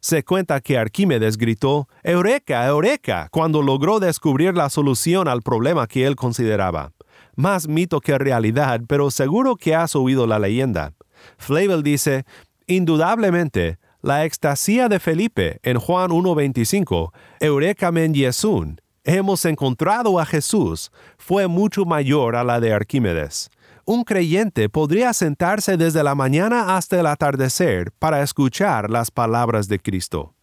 Se 0.00 0.24
cuenta 0.24 0.60
que 0.60 0.78
Arquímedes 0.78 1.36
gritó, 1.36 1.88
Eureka, 2.04 2.64
Eureka, 2.66 3.28
cuando 3.32 3.62
logró 3.62 3.98
descubrir 3.98 4.54
la 4.54 4.70
solución 4.70 5.26
al 5.26 5.42
problema 5.42 5.86
que 5.88 6.06
él 6.06 6.14
consideraba. 6.14 6.92
Más 7.38 7.68
mito 7.68 8.00
que 8.00 8.18
realidad, 8.18 8.80
pero 8.88 9.12
seguro 9.12 9.54
que 9.54 9.74
has 9.74 9.94
oído 9.94 10.26
la 10.26 10.40
leyenda. 10.40 10.92
Flavel 11.36 11.84
dice, 11.84 12.24
indudablemente, 12.66 13.78
la 14.02 14.24
extasía 14.24 14.88
de 14.88 14.98
Felipe 14.98 15.60
en 15.62 15.78
Juan 15.78 16.10
1.25, 16.10 17.12
Eureka 17.38 17.92
men 17.92 18.12
Yesun, 18.12 18.80
hemos 19.04 19.44
encontrado 19.44 20.18
a 20.18 20.26
Jesús, 20.26 20.90
fue 21.16 21.46
mucho 21.46 21.84
mayor 21.84 22.34
a 22.34 22.42
la 22.42 22.58
de 22.58 22.72
Arquímedes 22.72 23.50
un 23.88 24.04
creyente 24.04 24.68
podría 24.68 25.14
sentarse 25.14 25.78
desde 25.78 26.02
la 26.02 26.14
mañana 26.14 26.76
hasta 26.76 27.00
el 27.00 27.06
atardecer 27.06 27.90
para 27.92 28.22
escuchar 28.22 28.90
las 28.90 29.10
palabras 29.10 29.66
de 29.66 29.78
Cristo. 29.78 30.34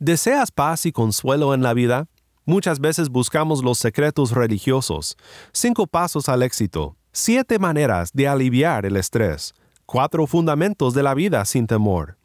¿Deseas 0.00 0.50
paz 0.50 0.84
y 0.84 0.90
consuelo 0.90 1.54
en 1.54 1.62
la 1.62 1.74
vida? 1.74 2.06
Muchas 2.48 2.80
veces 2.80 3.10
buscamos 3.10 3.62
los 3.62 3.76
secretos 3.76 4.32
religiosos, 4.32 5.18
cinco 5.52 5.86
pasos 5.86 6.30
al 6.30 6.42
éxito, 6.42 6.96
siete 7.12 7.58
maneras 7.58 8.10
de 8.14 8.26
aliviar 8.26 8.86
el 8.86 8.96
estrés, 8.96 9.52
cuatro 9.84 10.26
fundamentos 10.26 10.94
de 10.94 11.02
la 11.02 11.12
vida 11.12 11.44
sin 11.44 11.66
temor. 11.66 12.16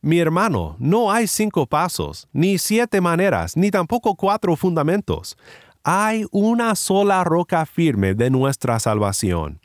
Mi 0.00 0.18
hermano, 0.18 0.74
no 0.80 1.12
hay 1.12 1.28
cinco 1.28 1.64
pasos, 1.68 2.26
ni 2.32 2.58
siete 2.58 3.00
maneras, 3.00 3.56
ni 3.56 3.70
tampoco 3.70 4.16
cuatro 4.16 4.56
fundamentos. 4.56 5.36
Hay 5.84 6.26
una 6.32 6.74
sola 6.74 7.22
roca 7.22 7.64
firme 7.64 8.14
de 8.14 8.30
nuestra 8.30 8.80
salvación. 8.80 9.60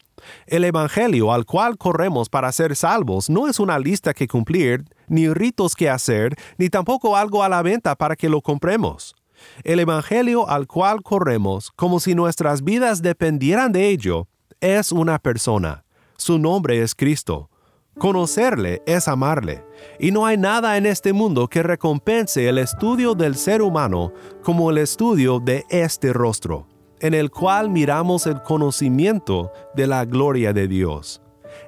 El 0.45 0.63
Evangelio 0.65 1.33
al 1.33 1.45
cual 1.45 1.75
corremos 1.75 2.29
para 2.29 2.51
ser 2.51 2.75
salvos 2.75 3.31
no 3.31 3.47
es 3.47 3.59
una 3.59 3.79
lista 3.79 4.13
que 4.13 4.27
cumplir, 4.27 4.85
ni 5.07 5.27
ritos 5.27 5.73
que 5.73 5.89
hacer, 5.89 6.35
ni 6.59 6.69
tampoco 6.69 7.17
algo 7.17 7.43
a 7.43 7.49
la 7.49 7.63
venta 7.63 7.95
para 7.95 8.15
que 8.15 8.29
lo 8.29 8.41
compremos. 8.41 9.15
El 9.63 9.79
Evangelio 9.79 10.49
al 10.49 10.67
cual 10.67 11.01
corremos, 11.01 11.71
como 11.71 11.99
si 11.99 12.15
nuestras 12.15 12.63
vidas 12.63 13.01
dependieran 13.01 13.71
de 13.71 13.89
ello, 13.89 14.27
es 14.59 14.91
una 14.91 15.19
persona. 15.19 15.83
Su 16.17 16.39
nombre 16.39 16.81
es 16.81 16.95
Cristo. 16.95 17.49
Conocerle 17.97 18.81
es 18.85 19.07
amarle, 19.07 19.63
y 19.99 20.11
no 20.11 20.25
hay 20.25 20.37
nada 20.37 20.77
en 20.77 20.85
este 20.85 21.13
mundo 21.13 21.47
que 21.47 21.63
recompense 21.63 22.47
el 22.47 22.59
estudio 22.59 23.15
del 23.15 23.35
ser 23.35 23.61
humano 23.61 24.13
como 24.43 24.69
el 24.69 24.77
estudio 24.77 25.39
de 25.39 25.65
este 25.69 26.13
rostro 26.13 26.67
en 26.99 27.13
el 27.13 27.29
cual 27.29 27.69
miramos 27.69 28.25
el 28.27 28.41
conocimiento 28.41 29.51
de 29.75 29.87
la 29.87 30.05
gloria 30.05 30.53
de 30.53 30.67
Dios. 30.67 31.21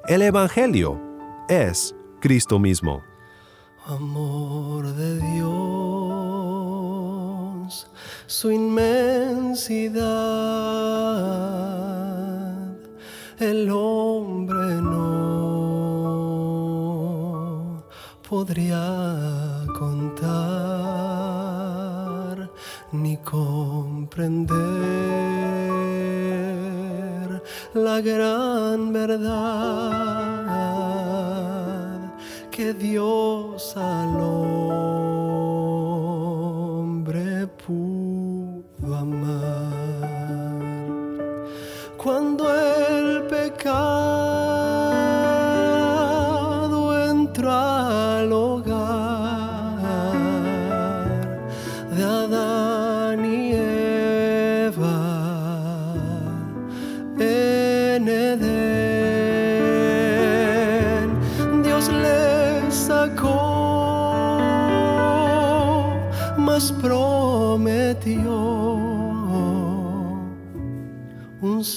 El 0.08 0.22
Evangelio 0.22 1.00
es 1.48 1.96
Cristo 2.20 2.60
mismo. 2.60 3.02
Amor 3.86 4.88
de 4.94 5.20
Dios, 5.34 6.29
su 8.28 8.52
inmensidad, 8.52 10.00
el 13.40 13.70
hombre 13.72 14.82
no 14.82 15.70
podría 18.28 19.66
contar 19.78 20.20
ni 22.92 23.18
comprender 23.18 24.80
la 27.74 28.02
gran 28.02 28.92
verdad 28.94 30.10
que 32.52 32.74
Dios 32.74 33.78
al 33.78 34.20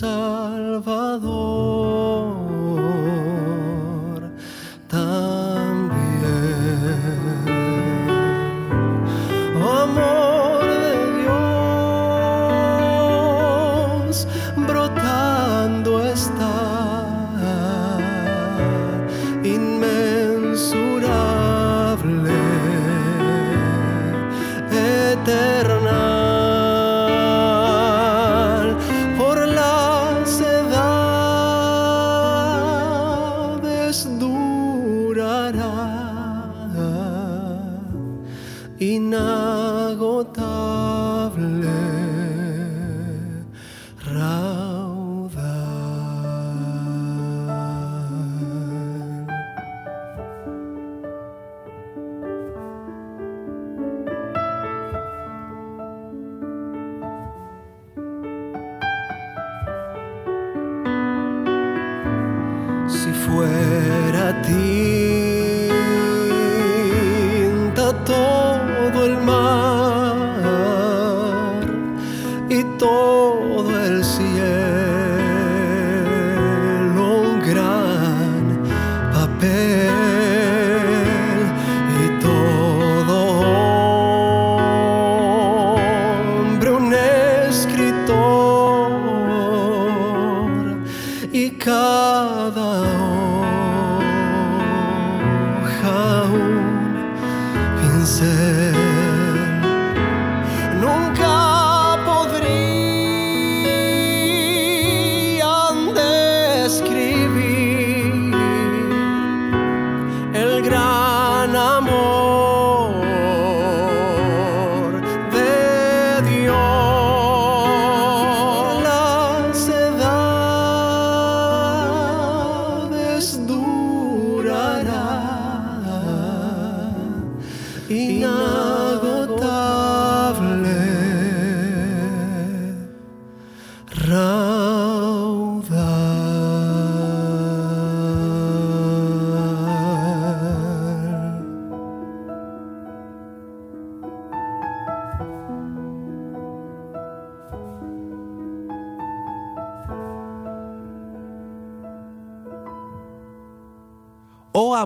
Salvador 0.02 0.82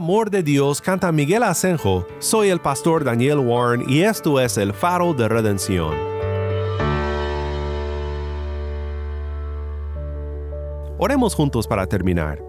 amor 0.06 0.30
de 0.30 0.44
Dios, 0.44 0.80
canta 0.80 1.10
Miguel 1.10 1.42
Asenjo, 1.42 2.06
soy 2.20 2.50
el 2.50 2.60
pastor 2.60 3.02
Daniel 3.02 3.40
Warren 3.40 3.82
y 3.88 4.02
esto 4.02 4.38
es 4.38 4.56
el 4.56 4.72
faro 4.72 5.12
de 5.14 5.28
redención. 5.28 5.92
Oremos 10.96 11.34
juntos 11.34 11.66
para 11.66 11.88
terminar. 11.88 12.40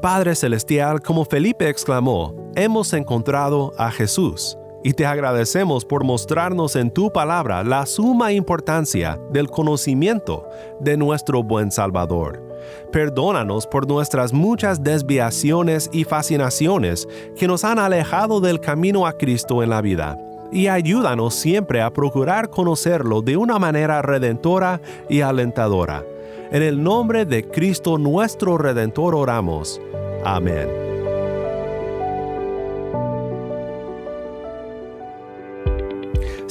Padre 0.00 0.34
Celestial, 0.34 1.02
como 1.02 1.26
Felipe 1.26 1.68
exclamó, 1.68 2.50
hemos 2.56 2.94
encontrado 2.94 3.74
a 3.76 3.90
Jesús 3.90 4.56
y 4.82 4.94
te 4.94 5.04
agradecemos 5.04 5.84
por 5.84 6.04
mostrarnos 6.04 6.74
en 6.74 6.90
tu 6.90 7.12
palabra 7.12 7.62
la 7.64 7.84
suma 7.84 8.32
importancia 8.32 9.20
del 9.30 9.50
conocimiento 9.50 10.48
de 10.80 10.96
nuestro 10.96 11.42
buen 11.42 11.70
Salvador. 11.70 12.53
Perdónanos 12.92 13.66
por 13.66 13.88
nuestras 13.88 14.32
muchas 14.32 14.82
desviaciones 14.82 15.90
y 15.92 16.04
fascinaciones 16.04 17.08
que 17.36 17.48
nos 17.48 17.64
han 17.64 17.78
alejado 17.78 18.40
del 18.40 18.60
camino 18.60 19.06
a 19.06 19.12
Cristo 19.12 19.62
en 19.62 19.70
la 19.70 19.80
vida. 19.80 20.18
Y 20.52 20.68
ayúdanos 20.68 21.34
siempre 21.34 21.82
a 21.82 21.90
procurar 21.90 22.48
conocerlo 22.50 23.22
de 23.22 23.36
una 23.36 23.58
manera 23.58 24.02
redentora 24.02 24.80
y 25.08 25.20
alentadora. 25.20 26.04
En 26.52 26.62
el 26.62 26.82
nombre 26.82 27.24
de 27.24 27.48
Cristo 27.48 27.98
nuestro 27.98 28.58
Redentor 28.58 29.14
oramos. 29.14 29.80
Amén. 30.24 30.93